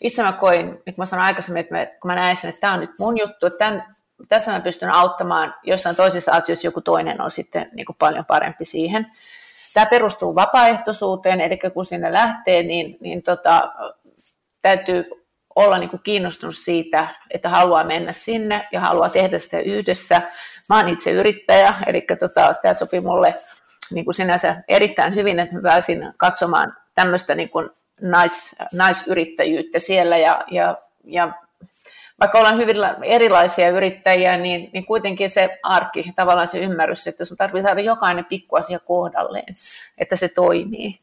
itse 0.00 0.22
mä 0.22 0.32
koin, 0.32 0.66
niin 0.66 0.82
kuin 0.84 0.94
mä 0.96 1.06
sanoin 1.06 1.26
aikaisemmin, 1.26 1.60
että 1.60 1.74
mä, 1.74 1.86
kun 1.86 2.10
mä 2.10 2.14
näin 2.14 2.36
sen, 2.36 2.48
että 2.48 2.60
tämä 2.60 2.72
on 2.72 2.80
nyt 2.80 2.98
mun 2.98 3.18
juttu, 3.18 3.46
että 3.46 3.58
tämän, 3.58 3.96
tässä 4.28 4.52
mä 4.52 4.60
pystyn 4.60 4.90
auttamaan, 4.90 5.54
jossain 5.62 5.96
toisissa 5.96 6.32
asioissa 6.32 6.66
joku 6.66 6.80
toinen 6.80 7.20
on 7.20 7.30
sitten 7.30 7.70
niin 7.72 7.86
kuin 7.86 7.96
paljon 7.98 8.24
parempi 8.24 8.64
siihen. 8.64 9.06
Tämä 9.74 9.86
perustuu 9.86 10.34
vapaaehtoisuuteen, 10.34 11.40
eli 11.40 11.58
kun 11.74 11.84
sinne 11.84 12.12
lähtee, 12.12 12.62
niin, 12.62 12.96
niin 13.00 13.22
tota, 13.22 13.72
täytyy 14.62 15.04
olla 15.56 15.78
niin 15.78 15.90
kuin 15.90 16.02
kiinnostunut 16.02 16.56
siitä, 16.56 17.08
että 17.30 17.48
haluaa 17.48 17.84
mennä 17.84 18.12
sinne 18.12 18.68
ja 18.72 18.80
haluaa 18.80 19.08
tehdä 19.08 19.38
sitä 19.38 19.60
yhdessä. 19.60 20.22
Mä 20.68 20.76
oon 20.76 20.88
itse 20.88 21.10
yrittäjä, 21.10 21.74
eli 21.86 22.06
tota, 22.20 22.54
tämä 22.62 22.74
sopii 22.74 23.00
mulle 23.00 23.34
niin 23.90 24.04
kuin 24.04 24.14
sinänsä 24.14 24.62
erittäin 24.68 25.14
hyvin, 25.14 25.40
että 25.40 25.56
pääsin 25.62 26.12
katsomaan 26.16 26.76
tämmöistä 26.94 27.34
niin 27.34 27.50
kuin 27.50 27.70
nais, 28.00 28.56
naisyrittäjyyttä 28.72 29.78
siellä 29.78 30.16
ja, 30.16 30.44
ja, 30.50 30.76
ja 31.04 31.32
vaikka 32.20 32.38
ollaan 32.38 32.58
hyvin 32.58 32.76
erilaisia 33.02 33.68
yrittäjiä, 33.68 34.36
niin, 34.36 34.70
niin 34.72 34.86
kuitenkin 34.86 35.30
se 35.30 35.58
arki, 35.62 36.12
tavallaan 36.16 36.48
se 36.48 36.58
ymmärrys, 36.58 37.06
että 37.06 37.24
sun 37.24 37.36
tarvitsee 37.36 37.62
saada 37.62 37.80
jokainen 37.80 38.24
pikkuasia 38.24 38.78
kohdalleen, 38.78 39.54
että 39.98 40.16
se 40.16 40.28
toimii. 40.28 40.98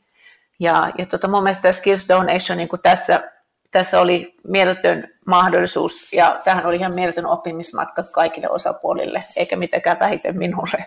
Ja, 0.59 0.91
ja 0.97 1.05
tota, 1.05 1.27
mun 1.27 1.43
mielestä 1.43 1.71
Skills 1.71 2.09
Donation 2.09 2.57
niin 2.57 2.69
kuin 2.69 2.81
tässä, 2.81 3.31
tässä 3.71 4.01
oli 4.01 4.35
mieletön 4.43 5.07
mahdollisuus, 5.25 6.13
ja 6.13 6.39
tähän 6.43 6.65
oli 6.65 6.75
ihan 6.75 6.95
mieletön 6.95 7.25
oppimismatka 7.25 8.03
kaikille 8.03 8.49
osapuolille, 8.49 9.23
eikä 9.37 9.55
mitenkään 9.55 9.99
vähiten 9.99 10.37
minulle. 10.37 10.85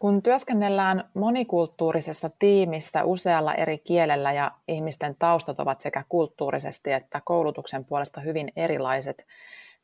Kun 0.00 0.22
työskennellään 0.22 1.10
monikulttuurisessa 1.14 2.30
tiimissä 2.38 3.04
usealla 3.04 3.54
eri 3.54 3.78
kielellä 3.78 4.32
ja 4.32 4.50
ihmisten 4.68 5.16
taustat 5.18 5.60
ovat 5.60 5.80
sekä 5.80 6.04
kulttuurisesti 6.08 6.92
että 6.92 7.20
koulutuksen 7.24 7.84
puolesta 7.84 8.20
hyvin 8.20 8.52
erilaiset, 8.56 9.26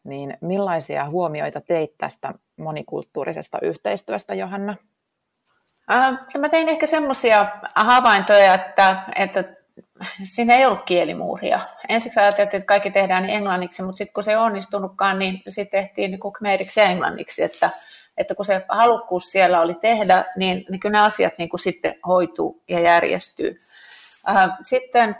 niin 0.05 0.37
millaisia 0.41 1.09
huomioita 1.09 1.61
teit 1.61 1.95
tästä 1.99 2.35
monikulttuurisesta 2.57 3.59
yhteistyöstä, 3.63 4.35
Johanna? 4.35 4.77
Äh, 5.91 6.19
mä 6.39 6.49
tein 6.49 6.69
ehkä 6.69 6.87
semmoisia 6.87 7.47
havaintoja, 7.75 8.55
että, 8.55 9.03
että 9.17 9.45
siinä 10.35 10.57
ei 10.57 10.67
ollut 10.67 10.85
kielimuuria. 10.85 11.61
Ensiksi 11.89 12.21
ajateltiin, 12.21 12.59
että 12.59 12.67
kaikki 12.69 12.91
tehdään 12.91 13.31
englanniksi, 13.31 13.83
mutta 13.83 13.99
sitten 13.99 14.15
kun 14.15 14.25
se 14.25 14.31
ei 14.31 14.37
onnistunutkaan, 14.37 15.19
niin 15.19 15.43
sitten 15.49 15.83
tehtiin 15.83 16.11
niin 16.11 16.21
ja 16.77 16.85
englanniksi, 16.85 17.43
että 17.43 17.71
että 18.17 18.35
kun 18.35 18.45
se 18.45 18.65
halukkuus 18.69 19.33
siellä 19.33 19.61
oli 19.61 19.75
tehdä, 19.75 20.25
niin, 20.37 20.65
niin 20.71 20.81
kyllä 20.81 20.99
ne 20.99 21.05
asiat 21.05 21.39
niin 21.39 21.49
kuin 21.49 21.61
sitten 21.61 21.95
hoituu 22.07 22.63
ja 22.69 22.81
järjestyy. 22.81 23.57
Äh, 24.29 24.51
sitten 24.63 25.17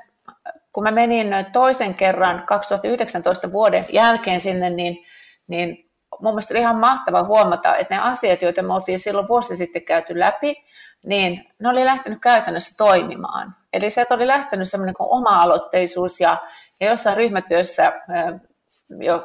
kun 0.73 0.83
mä 0.83 0.91
menin 0.91 1.29
toisen 1.53 1.95
kerran 1.95 2.43
2019 2.47 3.53
vuoden 3.53 3.85
jälkeen 3.93 4.41
sinne, 4.41 4.71
niin, 4.71 5.05
niin 5.49 5.91
mun 6.21 6.33
mielestä 6.33 6.55
oli 6.55 6.61
ihan 6.61 6.77
mahtava 6.77 7.25
huomata, 7.25 7.77
että 7.77 7.95
ne 7.95 8.01
asiat, 8.01 8.43
joita 8.43 8.63
me 8.63 8.75
oltiin 8.75 8.99
silloin 8.99 9.29
vuosi 9.29 9.57
sitten 9.57 9.83
käyty 9.83 10.19
läpi, 10.19 10.65
niin 11.03 11.45
ne 11.59 11.69
oli 11.69 11.85
lähtenyt 11.85 12.19
käytännössä 12.21 12.77
toimimaan. 12.77 13.57
Eli 13.73 13.91
sieltä 13.91 14.15
oli 14.15 14.27
lähtenyt 14.27 14.69
semmoinen 14.69 14.95
oma-aloitteisuus 14.99 16.21
ja, 16.21 16.37
ja 16.81 16.91
jossain 16.91 17.17
ryhmätyössä 17.17 17.93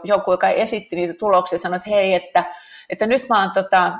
joku, 0.03 0.31
joka 0.31 0.49
esitti 0.49 0.95
niitä 0.95 1.13
tuloksia, 1.13 1.60
sanoi, 1.60 1.77
että 1.77 1.89
hei, 1.89 2.13
että 2.13 2.43
että 2.89 3.08
nyt 3.08 3.30
mä 3.30 3.41
oon 3.41 3.52
tota, 3.52 3.94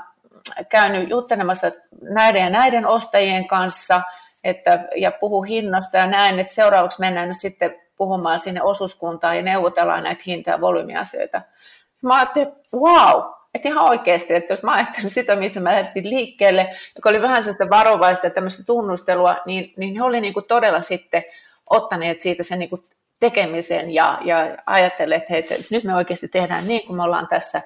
käynyt 0.68 1.10
juttelemassa 1.10 1.70
näiden 2.02 2.42
ja 2.42 2.50
näiden 2.50 2.86
ostajien 2.86 3.48
kanssa 3.48 4.02
että, 4.44 4.88
ja 4.96 5.12
puhu 5.20 5.42
hinnasta 5.42 5.96
ja 5.96 6.06
näin, 6.06 6.38
että 6.38 6.54
seuraavaksi 6.54 7.00
mennään 7.00 7.28
nyt 7.28 7.40
sitten 7.40 7.74
puhumaan 7.96 8.38
sinne 8.38 8.62
osuuskuntaan 8.62 9.36
ja 9.36 9.42
neuvotellaan 9.42 10.02
näitä 10.02 10.22
hinta- 10.26 10.50
ja 10.50 10.60
volyymiasioita. 10.60 11.42
Mä 12.02 12.16
ajattelin, 12.16 12.48
että 12.48 12.76
wow, 12.76 13.22
että 13.54 13.68
ihan 13.68 13.84
oikeasti, 13.84 14.34
että 14.34 14.52
jos 14.52 14.62
mä 14.62 14.72
ajattelen 14.72 15.10
sitä, 15.10 15.36
mistä 15.36 15.60
mä 15.60 15.70
lähdettiin 15.70 16.10
liikkeelle, 16.10 16.76
joka 16.96 17.08
oli 17.08 17.22
vähän 17.22 17.42
sellaista 17.42 17.70
varovaista 17.70 18.30
tämmöistä 18.30 18.64
tunnustelua, 18.64 19.36
niin, 19.46 19.72
niin 19.76 19.96
he 19.96 20.02
oli 20.02 20.20
niin 20.20 20.34
kuin 20.34 20.46
todella 20.48 20.82
sitten 20.82 21.22
ottaneet 21.70 22.22
siitä 22.22 22.42
sen 22.42 22.58
niin 22.58 22.70
kuin 22.70 22.82
tekemisen 23.20 23.90
ja, 23.94 24.18
ja 24.24 24.56
ajatelleet, 24.66 25.22
että, 25.22 25.32
hei, 25.32 25.42
nyt 25.70 25.84
me 25.84 25.94
oikeasti 25.94 26.28
tehdään 26.28 26.66
niin 26.66 26.86
kuin 26.86 26.96
me 26.96 27.02
ollaan 27.02 27.28
tässä 27.28 27.62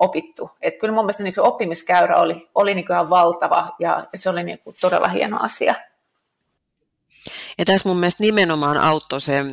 opittu. 0.00 0.50
Et 0.60 0.78
kyllä 0.80 0.94
mun 0.94 1.04
mielestä 1.04 1.22
niin 1.22 1.40
oppimiskäyrä 1.40 2.16
oli, 2.16 2.48
oli 2.54 2.74
niin 2.74 2.86
ihan 2.90 3.10
valtava 3.10 3.68
ja 3.78 4.06
se 4.14 4.30
oli 4.30 4.42
niin 4.42 4.58
todella 4.80 5.08
hieno 5.08 5.38
asia. 5.40 5.74
Ja 7.58 7.64
tässä 7.64 7.88
mun 7.88 7.98
mielestä 7.98 8.22
nimenomaan 8.22 8.78
auttoi 8.78 9.20
se 9.20 9.44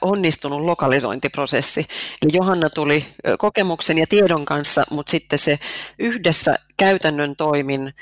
onnistunut 0.00 0.60
lokalisointiprosessi. 0.60 1.86
Eli 2.22 2.30
Johanna 2.32 2.70
tuli 2.70 3.06
kokemuksen 3.38 3.98
ja 3.98 4.06
tiedon 4.08 4.44
kanssa, 4.44 4.84
mutta 4.90 5.10
sitten 5.10 5.38
se 5.38 5.58
yhdessä 5.98 6.56
käytännön 6.76 7.36
toimin 7.36 7.94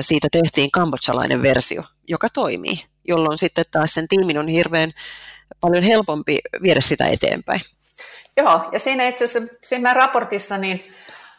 siitä 0.00 0.28
tehtiin 0.32 0.70
kambodsalainen 0.70 1.42
versio, 1.42 1.82
joka 2.08 2.28
toimii, 2.28 2.84
jolloin 3.08 3.38
sitten 3.38 3.64
taas 3.70 3.94
sen 3.94 4.08
tiimin 4.08 4.38
on 4.38 4.48
hirveän 4.48 4.92
paljon 5.60 5.82
helpompi 5.82 6.38
viedä 6.62 6.80
sitä 6.80 7.08
eteenpäin. 7.08 7.60
Joo, 8.36 8.68
ja 8.72 8.78
siinä 8.78 9.08
itse 9.08 9.24
asiassa 9.24 9.54
siinä 9.64 9.94
raportissa 9.94 10.58
niin 10.58 10.82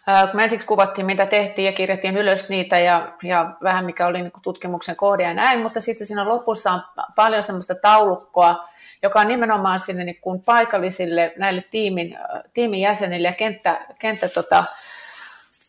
kun 0.05 0.35
me 0.35 0.43
ensiksi 0.43 0.67
kuvattiin, 0.67 1.05
mitä 1.05 1.25
tehtiin 1.25 1.65
ja 1.65 1.71
kirjattiin 1.71 2.17
ylös 2.17 2.49
niitä 2.49 2.79
ja, 2.79 3.13
ja 3.23 3.53
vähän 3.63 3.85
mikä 3.85 4.07
oli 4.07 4.21
niin 4.21 4.31
tutkimuksen 4.41 4.95
kohde 4.95 5.23
ja 5.23 5.33
näin, 5.33 5.59
mutta 5.59 5.81
sitten 5.81 6.07
siinä 6.07 6.29
lopussa 6.29 6.71
on 6.71 6.81
paljon 7.15 7.43
semmoista 7.43 7.75
taulukkoa, 7.75 8.63
joka 9.03 9.19
on 9.19 9.27
nimenomaan 9.27 9.79
sinne 9.79 10.03
niin 10.03 10.21
kuin 10.21 10.41
paikallisille 10.45 11.33
näille 11.37 11.63
tiimin, 11.71 12.17
tiimin 12.53 12.81
jäsenille 12.81 13.27
ja 13.27 13.33
kenttä, 13.33 13.79
kenttä 13.99 14.27
tota, 14.29 14.63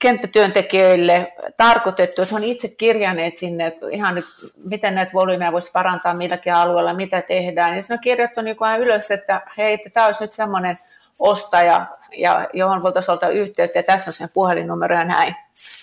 kenttätyöntekijöille 0.02 1.32
tarkoitettu, 1.56 2.22
että 2.22 2.36
on 2.36 2.44
itse 2.44 2.68
kirjanneet 2.68 3.38
sinne, 3.38 3.66
että 3.66 3.86
ihan 3.92 4.14
nyt, 4.14 4.24
miten 4.68 4.94
näitä 4.94 5.12
volyymeja 5.12 5.52
voisi 5.52 5.70
parantaa 5.72 6.14
milläkin 6.14 6.54
alueella, 6.54 6.94
mitä 6.94 7.22
tehdään. 7.22 7.76
Ja 7.76 7.82
siinä 7.82 7.94
on 7.94 8.00
kirjattu 8.00 8.40
niin 8.42 8.56
ylös, 8.80 9.10
että 9.10 9.40
hei, 9.58 9.74
että 9.74 9.90
tämä 9.90 10.06
olisi 10.06 10.24
nyt 10.24 10.32
semmoinen 10.32 10.76
ostaja, 11.22 11.86
ja 12.16 12.48
johon 12.52 12.82
voitaisiin 12.82 13.12
ottaa 13.12 13.28
yhteyttä, 13.28 13.78
ja 13.78 13.82
tässä 13.82 14.10
on 14.10 14.14
sen 14.14 14.28
puhelinnumero 14.34 14.94
ja 14.94 15.04
näin. 15.04 15.36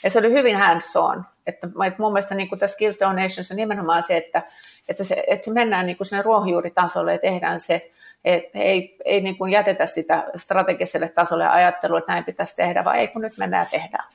Ja 0.04 0.10
se 0.10 0.20
oli 0.20 0.32
hyvin 0.32 0.58
hands 0.58 0.96
on. 0.96 1.26
Että, 1.48 1.68
että 1.88 2.02
mun 2.02 2.14
mielestä 2.14 2.36
niin 2.36 2.50
kuin 2.50 2.60
tässä 2.60 2.76
Skills 2.76 3.00
Donations 3.00 3.52
on 3.52 3.58
nimenomaan 3.58 4.04
se, 4.04 4.18
että, 4.18 4.42
että, 4.90 5.04
se, 5.04 5.24
että 5.28 5.46
se 5.46 5.54
mennään 5.54 5.86
niin 5.86 5.98
kuin 5.98 6.08
sinne 6.08 6.22
ruohonjuuritasolle 6.22 7.12
ja 7.12 7.20
tehdään 7.20 7.60
se, 7.60 7.90
että 8.26 8.60
ei, 8.60 8.98
ei 9.06 9.22
niin 9.22 9.38
kuin 9.38 9.52
jätetä 9.52 9.86
sitä 9.86 10.24
strategiselle 10.36 11.10
tasolle 11.10 11.48
ajattelua, 11.48 12.00
että 12.00 12.12
näin 12.12 12.26
pitäisi 12.26 12.56
tehdä, 12.56 12.86
vaan 12.86 12.96
ei 12.96 13.08
kun 13.08 13.22
nyt 13.22 13.34
mennään 13.40 13.66
ja 13.72 13.80
tehdään. 13.80 14.08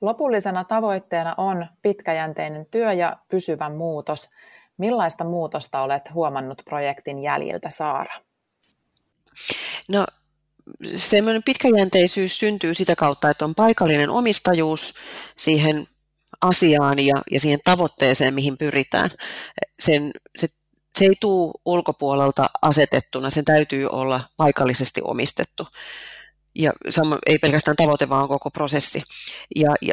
Lopullisena 0.00 0.64
tavoitteena 0.64 1.34
on 1.36 1.66
pitkäjänteinen 1.82 2.66
työ 2.70 2.92
ja 2.92 3.16
pysyvä 3.28 3.68
muutos. 3.68 4.30
Millaista 4.76 5.24
muutosta 5.24 5.82
olet 5.82 6.14
huomannut 6.14 6.62
projektin 6.64 7.18
jäljiltä, 7.18 7.70
Saara? 7.70 8.14
No 9.88 10.06
semmoinen 10.96 11.42
pitkäjänteisyys 11.42 12.38
syntyy 12.38 12.74
sitä 12.74 12.96
kautta, 12.96 13.30
että 13.30 13.44
on 13.44 13.54
paikallinen 13.54 14.10
omistajuus 14.10 14.94
siihen 15.36 15.88
asiaan 16.40 16.98
ja, 16.98 17.14
ja 17.30 17.40
siihen 17.40 17.60
tavoitteeseen, 17.64 18.34
mihin 18.34 18.58
pyritään. 18.58 19.10
Sen, 19.78 20.10
se, 20.36 20.46
se 20.98 21.04
ei 21.04 21.12
tule 21.20 21.52
ulkopuolelta 21.64 22.50
asetettuna, 22.62 23.30
sen 23.30 23.44
täytyy 23.44 23.86
olla 23.86 24.20
paikallisesti 24.36 25.00
omistettu. 25.04 25.66
Ja 26.54 26.72
sama, 26.88 27.18
ei 27.26 27.38
pelkästään 27.38 27.76
tavoite, 27.76 28.08
vaan 28.08 28.28
koko 28.28 28.50
prosessi. 28.50 29.02
Ja, 29.56 29.74
ja 29.82 29.92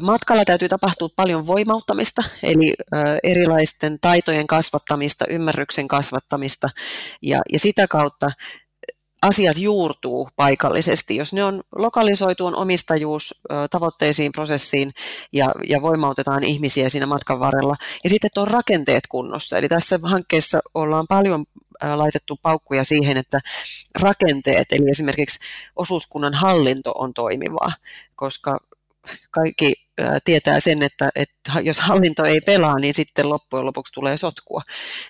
Matkalla 0.00 0.44
täytyy 0.44 0.68
tapahtua 0.68 1.08
paljon 1.16 1.46
voimauttamista, 1.46 2.22
eli 2.42 2.74
erilaisten 3.22 4.00
taitojen 4.00 4.46
kasvattamista, 4.46 5.24
ymmärryksen 5.28 5.88
kasvattamista, 5.88 6.68
ja, 7.22 7.42
ja 7.52 7.58
sitä 7.58 7.88
kautta 7.88 8.26
asiat 9.24 9.58
juurtuu 9.58 10.28
paikallisesti. 10.36 11.16
Jos 11.16 11.32
ne 11.32 11.44
on 11.44 11.62
lokalisoitu, 11.76 12.46
on 12.46 12.56
omistajuus 12.56 13.42
tavoitteisiin, 13.70 14.32
prosessiin 14.32 14.92
ja, 15.32 15.52
ja 15.68 15.82
voimautetaan 15.82 16.44
ihmisiä 16.44 16.88
siinä 16.88 17.06
matkan 17.06 17.40
varrella. 17.40 17.76
Ja 18.04 18.10
sitten, 18.10 18.30
on 18.36 18.48
rakenteet 18.48 19.06
kunnossa. 19.06 19.58
Eli 19.58 19.68
tässä 19.68 19.98
hankkeessa 20.02 20.60
ollaan 20.74 21.06
paljon 21.08 21.44
laitettu 21.96 22.38
paukkuja 22.42 22.84
siihen, 22.84 23.16
että 23.16 23.40
rakenteet, 24.00 24.72
eli 24.72 24.90
esimerkiksi 24.90 25.38
osuuskunnan 25.76 26.34
hallinto 26.34 26.92
on 26.92 27.14
toimivaa, 27.14 27.72
koska 28.16 28.60
kaikki 29.30 29.74
tietää 30.24 30.60
sen, 30.60 30.82
että, 30.82 31.10
että 31.14 31.52
jos 31.62 31.80
hallinto 31.80 32.24
ei 32.24 32.40
pelaa, 32.40 32.78
niin 32.78 32.94
sitten 32.94 33.28
loppujen 33.28 33.66
lopuksi 33.66 33.92
tulee 33.92 34.16
sotkua. 34.16 34.62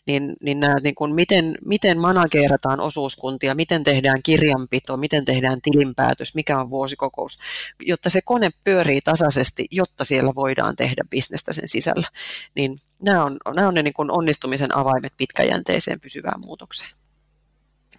Niin, 0.07 0.33
niin, 0.41 0.61
nämä, 0.61 0.75
niin 0.75 0.95
kuin 0.95 1.15
miten, 1.15 1.59
miten 1.65 1.99
manageerataan 1.99 2.81
osuuskuntia, 2.81 3.55
miten 3.55 3.85
tehdään 3.85 4.23
kirjanpito, 4.23 4.97
miten 4.97 5.25
tehdään 5.25 5.61
tilinpäätös, 5.63 6.35
mikä 6.35 6.61
on 6.61 6.71
vuosikokous, 6.71 7.39
jotta 7.81 8.11
se 8.11 8.21
kone 8.25 8.51
pyörii 8.65 9.01
tasaisesti, 9.01 9.67
jotta 9.71 10.05
siellä 10.05 10.35
voidaan 10.35 10.77
tehdä 10.77 11.03
bisnestä 11.11 11.53
sen 11.53 11.69
sisällä. 11.69 12.09
Niin 12.55 12.79
nämä 13.07 13.25
on, 13.25 13.37
nämä 13.57 13.69
on 13.69 13.75
ne 13.75 13.83
niin 13.83 13.95
kuin 13.95 14.11
onnistumisen 14.11 14.77
avaimet 14.77 15.13
pitkäjänteiseen 15.17 16.01
pysyvään 16.01 16.41
muutokseen. 16.47 16.91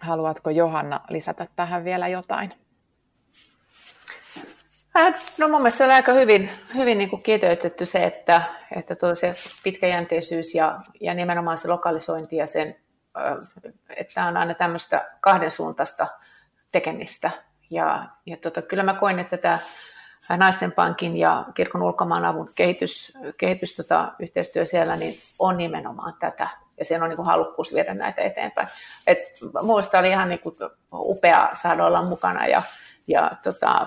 Haluatko 0.00 0.50
Johanna 0.50 1.00
lisätä 1.10 1.46
tähän 1.56 1.84
vielä 1.84 2.08
jotain? 2.08 2.65
No 5.38 5.48
mun 5.48 5.62
mielestä 5.62 5.84
oli 5.84 5.92
aika 5.92 6.12
hyvin, 6.12 6.50
hyvin 6.74 6.98
niin 6.98 7.10
kuin 7.10 7.22
kiteytetty 7.22 7.86
se, 7.86 8.04
että, 8.04 8.42
että 8.76 8.94
se 9.14 9.32
pitkäjänteisyys 9.64 10.54
ja, 10.54 10.80
ja 11.00 11.14
nimenomaan 11.14 11.58
se 11.58 11.68
lokalisointi 11.68 12.36
ja 12.36 12.46
sen, 12.46 12.76
että 13.96 14.26
on 14.26 14.36
aina 14.36 14.54
tämmöistä 14.54 15.10
kahdensuuntaista 15.20 16.06
tekemistä. 16.72 17.30
Ja, 17.70 18.08
ja 18.26 18.36
tota, 18.36 18.62
kyllä 18.62 18.82
mä 18.82 18.94
koin, 18.94 19.18
että 19.18 19.36
tämä 19.36 19.58
Naisten 20.36 20.72
pankin 20.72 21.16
ja 21.16 21.44
kirkon 21.54 21.82
ulkomaanavun 21.82 22.48
kehitys, 22.56 23.18
kehitys 23.38 23.76
tota, 23.76 24.12
yhteistyö 24.18 24.66
siellä 24.66 24.96
niin 24.96 25.14
on 25.38 25.56
nimenomaan 25.56 26.14
tätä. 26.20 26.48
Ja 26.78 26.84
siellä 26.84 27.04
on 27.04 27.08
niin 27.08 27.16
kuin 27.16 27.26
halukkuus 27.26 27.74
viedä 27.74 27.94
näitä 27.94 28.22
eteenpäin. 28.22 28.68
Et, 29.06 29.18
muista 29.62 29.98
oli 29.98 30.08
ihan 30.08 30.28
niin 30.28 30.40
kuin 30.40 30.54
upea 30.94 31.48
saada 31.54 31.86
olla 31.86 32.02
mukana 32.02 32.46
ja, 32.46 32.62
ja 33.08 33.30
tota, 33.44 33.86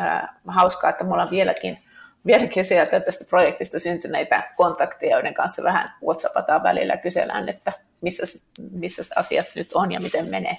ää, 0.00 0.34
hauskaa, 0.48 0.90
että 0.90 1.04
mulla 1.04 1.22
on 1.22 1.30
vieläkin, 1.30 1.78
vieläkin 2.26 2.64
sieltä 2.64 3.00
tästä 3.00 3.24
projektista 3.28 3.78
syntyneitä 3.78 4.42
kontakteja, 4.56 5.16
joiden 5.16 5.34
kanssa 5.34 5.62
vähän 5.62 5.88
whatsappataan 6.06 6.62
välillä 6.62 6.94
ja 6.94 7.00
kysellään, 7.00 7.48
että 7.48 7.72
missä, 8.00 8.38
missä 8.72 9.02
asiat 9.16 9.46
nyt 9.56 9.68
on 9.74 9.92
ja 9.92 10.00
miten 10.02 10.30
menee. 10.30 10.56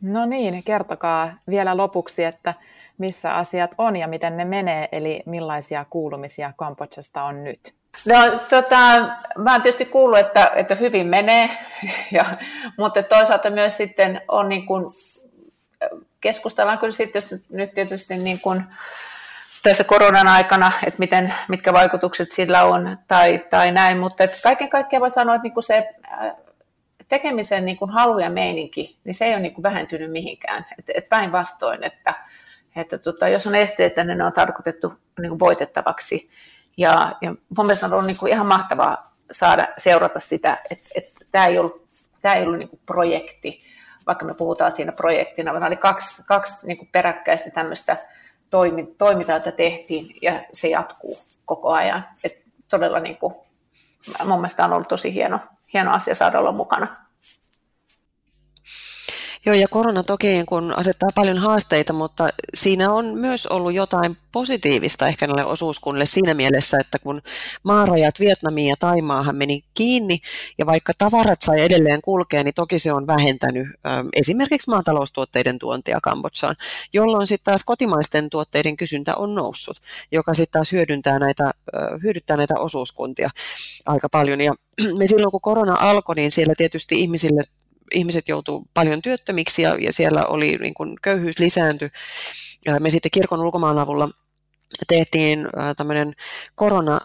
No 0.00 0.26
niin, 0.26 0.64
kertokaa 0.64 1.32
vielä 1.48 1.76
lopuksi, 1.76 2.24
että 2.24 2.54
missä 2.98 3.34
asiat 3.34 3.70
on 3.78 3.96
ja 3.96 4.08
miten 4.08 4.36
ne 4.36 4.44
menee, 4.44 4.88
eli 4.92 5.22
millaisia 5.26 5.86
kuulumisia 5.90 6.52
Kambodsasta 6.56 7.22
on 7.22 7.44
nyt? 7.44 7.74
No, 8.06 8.16
tota, 8.50 8.78
mä 9.38 9.52
oon 9.52 9.62
tietysti 9.62 9.84
kuullut, 9.84 10.18
että, 10.18 10.50
että 10.56 10.74
hyvin 10.74 11.06
menee, 11.06 11.50
ja, 12.12 12.24
mutta 12.78 13.02
toisaalta 13.02 13.50
myös 13.50 13.76
sitten 13.76 14.20
on 14.28 14.48
niin 14.48 14.66
kuin 14.66 14.84
keskustellaan 16.20 16.78
kyllä 16.78 16.92
sitten 16.92 17.22
nyt 17.50 17.74
tietysti 17.74 18.16
niin 18.16 18.40
kuin 18.40 18.62
tässä 19.62 19.84
koronan 19.84 20.28
aikana, 20.28 20.72
että 20.86 20.98
miten, 20.98 21.34
mitkä 21.48 21.72
vaikutukset 21.72 22.32
sillä 22.32 22.64
on 22.64 22.98
tai, 23.08 23.38
tai 23.50 23.72
näin, 23.72 23.98
mutta 23.98 24.24
että 24.24 24.36
kaiken 24.42 24.68
kaikkiaan 24.68 25.00
voi 25.00 25.10
sanoa, 25.10 25.34
että 25.34 25.42
niin 25.42 25.54
kuin 25.54 25.64
se 25.64 25.88
äh, 26.12 26.32
tekemisen 27.08 27.64
niin 27.64 27.76
kuin 27.76 27.90
halu 27.90 28.18
ja 28.18 28.30
meininki, 28.30 28.98
niin 29.04 29.14
se 29.14 29.24
ei 29.24 29.32
ole 29.32 29.40
niin 29.40 29.54
kuin 29.54 29.62
vähentynyt 29.62 30.12
mihinkään. 30.12 30.66
Et, 30.78 30.90
et 30.94 31.08
päinvastoin, 31.08 31.84
että, 31.84 32.14
että 32.76 32.98
tota, 32.98 33.28
jos 33.28 33.46
on 33.46 33.54
esteitä, 33.54 34.04
niin 34.04 34.18
ne 34.18 34.24
on 34.24 34.32
tarkoitettu 34.32 34.92
niin 35.20 35.28
kuin 35.28 35.38
voitettavaksi. 35.38 36.30
Ja, 36.76 37.16
ja 37.20 37.34
mun 37.56 37.66
mielestä 37.66 37.86
on 37.86 37.92
ollut 37.92 38.06
niin 38.06 38.16
kuin 38.16 38.32
ihan 38.32 38.46
mahtavaa 38.46 39.10
saada 39.30 39.68
seurata 39.78 40.20
sitä, 40.20 40.58
että, 40.70 40.88
että 40.94 41.24
tämä 41.32 41.46
ei 41.46 41.58
ollut, 41.58 41.84
tämä 42.22 42.34
ei 42.34 42.42
ollut 42.42 42.58
niin 42.58 42.68
kuin 42.68 42.80
projekti, 42.86 43.69
vaikka 44.10 44.24
me 44.24 44.34
puhutaan 44.34 44.76
siinä 44.76 44.92
projektina, 44.92 45.52
vaan 45.52 45.64
oli 45.64 45.76
kaksi, 45.76 46.22
kaksi 46.26 46.66
niin 46.66 46.76
kuin 46.76 46.88
peräkkäistä 46.92 47.50
tämmöistä 47.50 47.96
toimintaa, 48.98 49.36
jota 49.36 49.52
tehtiin, 49.52 50.16
ja 50.22 50.40
se 50.52 50.68
jatkuu 50.68 51.18
koko 51.44 51.72
ajan. 51.72 52.04
Et 52.24 52.42
todella 52.68 53.00
niin 53.00 53.16
kuin, 53.16 53.34
mun 54.26 54.38
mielestä 54.38 54.64
on 54.64 54.72
ollut 54.72 54.88
tosi 54.88 55.14
hieno, 55.14 55.40
hieno 55.72 55.92
asia 55.92 56.14
saada 56.14 56.38
olla 56.38 56.52
mukana. 56.52 56.86
Joo, 59.46 59.54
ja 59.54 59.68
korona 59.68 60.02
toki 60.02 60.28
niin 60.28 60.46
kun 60.46 60.72
asettaa 60.76 61.08
paljon 61.14 61.38
haasteita, 61.38 61.92
mutta 61.92 62.28
siinä 62.54 62.92
on 62.92 63.06
myös 63.06 63.46
ollut 63.46 63.74
jotain 63.74 64.16
positiivista 64.32 65.08
ehkä 65.08 65.26
näille 65.26 65.44
osuuskunnille 65.44 66.06
siinä 66.06 66.34
mielessä, 66.34 66.76
että 66.80 66.98
kun 66.98 67.22
maarajat 67.62 68.20
Vietnamiin 68.20 68.68
ja 68.68 68.76
Taimaahan 68.78 69.36
meni 69.36 69.64
kiinni, 69.74 70.20
ja 70.58 70.66
vaikka 70.66 70.92
tavarat 70.98 71.42
sai 71.42 71.60
edelleen 71.60 72.02
kulkea, 72.02 72.44
niin 72.44 72.54
toki 72.54 72.78
se 72.78 72.92
on 72.92 73.06
vähentänyt 73.06 73.68
esimerkiksi 74.12 74.70
maataloustuotteiden 74.70 75.58
tuontia 75.58 75.98
Kambodsaan, 76.02 76.56
jolloin 76.92 77.26
sitten 77.26 77.44
taas 77.44 77.64
kotimaisten 77.64 78.30
tuotteiden 78.30 78.76
kysyntä 78.76 79.16
on 79.16 79.34
noussut, 79.34 79.76
joka 80.12 80.34
sitten 80.34 80.52
taas 80.52 80.72
hyödyntää 80.72 81.18
näitä, 81.18 81.50
hyödyttää 82.02 82.36
näitä 82.36 82.54
osuuskuntia 82.58 83.30
aika 83.86 84.08
paljon. 84.08 84.40
Ja 84.40 84.54
me 84.98 85.06
silloin, 85.06 85.30
kun 85.30 85.40
korona 85.40 85.76
alkoi, 85.80 86.14
niin 86.14 86.30
siellä 86.30 86.54
tietysti 86.56 87.00
ihmisille 87.00 87.40
ihmiset 87.94 88.28
joutuu 88.28 88.68
paljon 88.74 89.02
työttömiksi 89.02 89.62
ja, 89.62 89.76
ja 89.78 89.92
siellä 89.92 90.24
oli 90.24 90.56
niin 90.56 90.74
kuin 90.74 90.96
köyhyys 91.02 91.38
lisääntyi. 91.38 91.90
Me 92.80 92.90
sitten 92.90 93.10
kirkon 93.10 93.40
ulkomaan 93.40 93.78
avulla 93.78 94.10
tehtiin 94.88 95.48
tämmöinen 95.76 96.14
korona, 96.54 97.00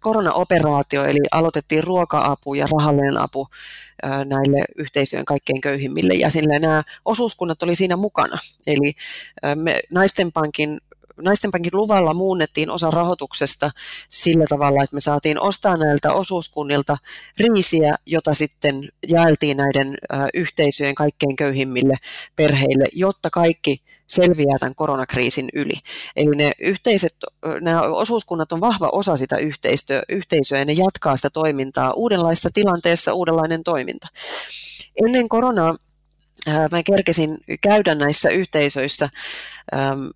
koronaoperaatio, 0.00 1.04
eli 1.04 1.18
aloitettiin 1.30 1.84
ruoka-apu 1.84 2.54
ja 2.54 2.66
rahallinen 2.72 3.18
apu 3.18 3.48
näille 4.02 4.64
yhteisöjen 4.76 5.24
kaikkein 5.24 5.60
köyhimmille 5.60 6.14
jäsenille. 6.14 6.58
Nämä 6.58 6.82
osuuskunnat 7.04 7.62
oli 7.62 7.74
siinä 7.74 7.96
mukana. 7.96 8.38
Eli 8.66 8.94
me 9.54 9.80
Naistenpankin 9.90 10.80
Naistenpankin 11.20 11.76
luvalla 11.76 12.14
muunnettiin 12.14 12.70
osa 12.70 12.90
rahoituksesta 12.90 13.70
sillä 14.08 14.44
tavalla, 14.48 14.82
että 14.82 14.96
me 14.96 15.00
saatiin 15.00 15.40
ostaa 15.40 15.76
näiltä 15.76 16.12
osuuskunnilta 16.12 16.96
riisiä, 17.40 17.94
jota 18.06 18.34
sitten 18.34 18.88
jaeltiin 19.08 19.56
näiden 19.56 19.98
yhteisöjen 20.34 20.94
kaikkein 20.94 21.36
köyhimmille 21.36 21.94
perheille, 22.36 22.84
jotta 22.92 23.30
kaikki 23.30 23.82
selviää 24.06 24.58
tämän 24.60 24.74
koronakriisin 24.74 25.48
yli. 25.54 25.74
Eli 26.16 26.36
ne 26.36 26.52
yhteiset, 26.60 27.14
nämä 27.60 27.82
osuuskunnat 27.82 28.52
on 28.52 28.60
vahva 28.60 28.88
osa 28.92 29.16
sitä 29.16 29.36
yhteisöä, 29.36 30.02
yhteisöä 30.08 30.58
ja 30.58 30.64
ne 30.64 30.72
jatkaa 30.72 31.16
sitä 31.16 31.30
toimintaa 31.30 31.92
uudenlaisessa 31.92 32.50
tilanteessa, 32.54 33.14
uudenlainen 33.14 33.64
toiminta. 33.64 34.08
Ennen 35.04 35.28
koronaa 35.28 35.76
mä 36.46 36.82
kerkesin 36.82 37.38
käydä 37.60 37.94
näissä 37.94 38.28
yhteisöissä 38.28 39.10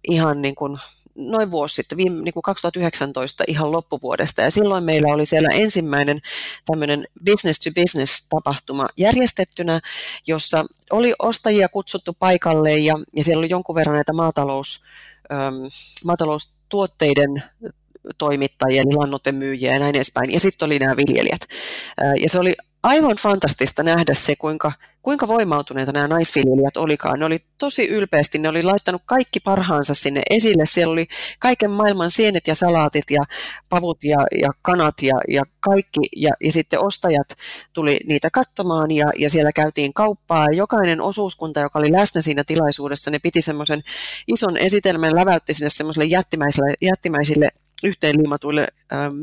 ihan 0.09 0.43
niin 0.43 0.55
kuin 0.55 0.79
noin 1.17 1.51
vuosi 1.51 1.75
sitten, 1.75 1.99
viime, 1.99 2.23
niin 2.23 2.33
kuin 2.33 2.43
2019 2.43 3.45
ihan 3.47 3.73
loppuvuodesta, 3.73 4.43
ja 4.43 4.51
silloin 4.51 4.85
meillä 4.85 5.15
oli 5.15 5.27
siellä 5.27 5.49
ensimmäinen 5.49 6.21
tämmöinen 6.67 7.07
business 7.25 7.61
to 7.61 7.71
business 7.81 8.29
tapahtuma 8.29 8.87
järjestettynä, 8.97 9.81
jossa 10.27 10.65
oli 10.91 11.15
ostajia 11.19 11.69
kutsuttu 11.69 12.17
paikalle, 12.19 12.79
ja, 12.79 12.95
ja 13.17 13.25
siellä 13.25 13.39
oli 13.39 13.51
jonkun 13.51 13.75
verran 13.75 13.95
näitä 13.95 14.13
maatalous, 14.13 14.85
ähm, 15.33 15.55
maatalous 16.05 16.53
tuotteiden 16.69 17.43
toimittajia, 18.19 18.83
eli 18.83 18.95
lannoitemyyjiä 18.95 19.73
ja 19.73 19.79
näin 19.79 19.97
edespäin. 19.97 20.33
Ja 20.33 20.41
sitten 20.41 20.67
oli 20.67 20.79
nämä 20.79 20.97
viljelijät. 20.97 21.41
Ja 22.21 22.29
se 22.29 22.41
oli 22.41 22.55
aivan 22.83 23.17
fantastista 23.17 23.83
nähdä 23.83 24.15
se, 24.15 24.37
kuinka, 24.37 24.73
kuinka 25.07 25.29
voimautuneita 25.29 25.93
nämä 25.93 26.09
naisviljelijät 26.09 26.77
olikaan. 26.77 27.19
Ne 27.19 27.25
oli 27.25 27.39
tosi 27.59 27.89
ylpeästi, 27.89 28.39
ne 28.39 28.49
oli 28.49 28.63
laittanut 28.63 29.03
kaikki 29.07 29.41
parhaansa 29.41 29.95
sinne 29.95 30.23
esille. 30.31 30.67
Siellä 30.67 30.93
oli 30.93 31.07
kaiken 31.39 31.71
maailman 31.71 32.11
sienet 32.11 32.49
ja 32.49 32.55
salaatit 32.55 33.11
ja 33.11 33.25
pavut 33.69 34.05
ja, 34.05 34.27
ja 34.41 34.53
kanat 34.63 34.95
ja, 35.03 35.15
ja 35.29 35.43
kaikki. 35.61 36.01
Ja, 36.17 36.31
ja 36.41 36.53
sitten 36.53 36.81
ostajat 36.81 37.27
tuli 37.73 38.01
niitä 38.07 38.31
katsomaan 38.31 38.91
ja, 38.91 39.07
ja 39.19 39.31
siellä 39.31 39.53
käytiin 39.53 39.95
kauppaa. 39.95 40.47
Jokainen 40.53 41.01
osuuskunta, 41.01 41.61
joka 41.61 41.79
oli 41.79 41.93
läsnä 41.93 42.21
siinä 42.21 42.45
tilaisuudessa, 42.47 43.11
ne 43.11 43.19
piti 43.19 43.41
semmoisen 43.41 43.83
ison 44.29 44.57
esitelmän, 44.57 45.15
läväytti 45.15 45.55
sinne 45.55 45.71
semmoiselle 45.71 46.07
jättimäisille, 46.07 46.75
jättimäisille 46.81 47.49
yhteenliimatuille 47.85 48.69
ähm, 48.93 49.15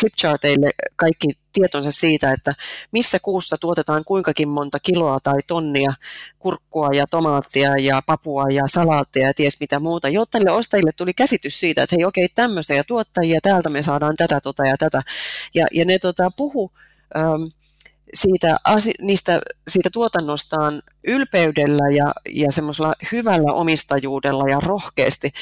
flipcharteille 0.00 0.70
kaikki 0.96 1.28
tietonsa 1.52 1.90
siitä, 1.90 2.32
että 2.32 2.54
missä 2.92 3.18
kuussa 3.22 3.56
tuotetaan 3.60 4.04
kuinkakin 4.04 4.48
monta 4.48 4.80
kiloa 4.80 5.20
tai 5.22 5.38
tonnia 5.46 5.92
kurkkua 6.38 6.88
ja 6.92 7.06
tomaattia 7.10 7.76
ja 7.76 8.02
papua 8.06 8.44
ja 8.50 8.62
salaattia 8.66 9.26
ja 9.26 9.34
ties 9.34 9.60
mitä 9.60 9.80
muuta, 9.80 10.08
jotta 10.08 10.38
niille 10.38 10.50
ostajille 10.50 10.90
tuli 10.96 11.14
käsitys 11.14 11.60
siitä, 11.60 11.82
että 11.82 11.96
hei 11.96 12.04
okei, 12.04 12.28
tämmöisiä 12.34 12.84
tuottajia, 12.86 13.40
täältä 13.42 13.70
me 13.70 13.82
saadaan 13.82 14.16
tätä, 14.16 14.40
tota 14.40 14.66
ja 14.66 14.76
tätä. 14.76 15.02
Ja, 15.54 15.66
ja 15.72 15.84
ne 15.84 15.98
tota, 15.98 16.30
puhu 16.36 16.72
ähm, 17.16 17.42
siitä, 18.14 18.56
niistä, 19.00 19.40
siitä 19.68 19.90
tuotannostaan 19.92 20.82
ylpeydellä 21.06 21.96
ja, 21.96 22.14
ja 22.30 22.52
semmoisella 22.52 22.94
hyvällä 23.12 23.52
omistajuudella 23.52 24.48
ja 24.48 24.60
rohkeasti 24.60 25.32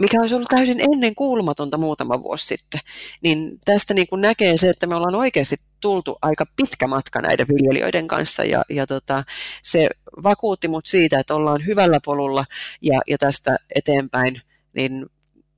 mikä 0.00 0.20
olisi 0.20 0.34
ollut 0.34 0.48
täysin 0.48 0.80
ennen 0.80 1.14
kuulumatonta 1.14 1.78
muutama 1.78 2.22
vuosi 2.22 2.46
sitten, 2.46 2.80
niin 3.22 3.58
tästä 3.64 3.94
niin 3.94 4.06
kuin 4.06 4.20
näkee 4.20 4.56
se, 4.56 4.70
että 4.70 4.86
me 4.86 4.96
ollaan 4.96 5.14
oikeasti 5.14 5.56
tultu 5.80 6.18
aika 6.22 6.46
pitkä 6.56 6.86
matka 6.86 7.20
näiden 7.20 7.46
viljelijöiden 7.48 8.08
kanssa 8.08 8.44
ja, 8.44 8.64
ja 8.70 8.86
tota, 8.86 9.24
se 9.62 9.88
vakuutti 10.22 10.68
mut 10.68 10.86
siitä, 10.86 11.18
että 11.18 11.34
ollaan 11.34 11.66
hyvällä 11.66 11.98
polulla 12.04 12.44
ja, 12.82 13.00
ja 13.06 13.18
tästä 13.18 13.56
eteenpäin, 13.74 14.42
niin 14.72 15.06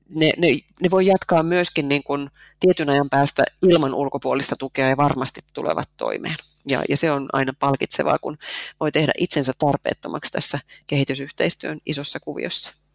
ne, 0.09 0.33
ne, 0.37 0.49
ne 0.81 0.91
voi 0.91 1.07
jatkaa 1.07 1.43
myöskin 1.43 1.89
niin 1.89 2.03
kuin 2.03 2.31
tietyn 2.61 2.91
ajan 2.91 3.11
päästä 3.11 3.45
ilman 3.63 3.95
ulkopuolista 3.95 4.57
tukea 4.59 4.89
ja 4.89 4.97
varmasti 4.97 5.41
tulevat 5.55 5.87
toimeen. 5.97 6.37
Ja, 6.69 6.85
ja 6.89 6.97
se 6.97 7.11
on 7.11 7.29
aina 7.33 7.53
palkitsevaa, 7.59 8.19
kun 8.19 8.39
voi 8.81 8.93
tehdä 8.93 9.13
itsensä 9.19 9.53
tarpeettomaksi 9.59 10.33
tässä 10.33 10.59
kehitysyhteistyön 10.87 11.79
isossa 11.87 12.21
kuviossa. 12.21 12.86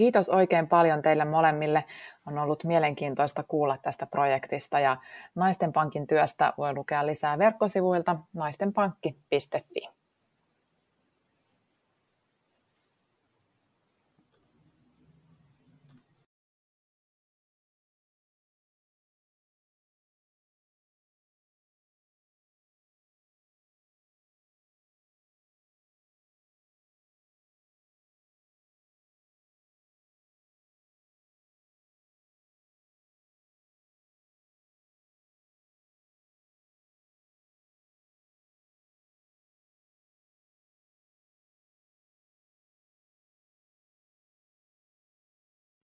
Kiitos 0.00 0.28
oikein 0.28 0.68
paljon 0.68 1.02
teille 1.02 1.24
molemmille. 1.24 1.84
On 2.26 2.38
ollut 2.38 2.64
mielenkiintoista 2.64 3.42
kuulla 3.42 3.76
tästä 3.82 4.06
projektista 4.06 4.80
ja 4.80 4.96
Naisten 5.34 5.72
Pankin 5.72 6.06
työstä 6.06 6.52
voi 6.58 6.74
lukea 6.74 7.06
lisää 7.06 7.38
verkkosivuilta 7.38 8.16
naistenpankki.fi. 8.32 9.99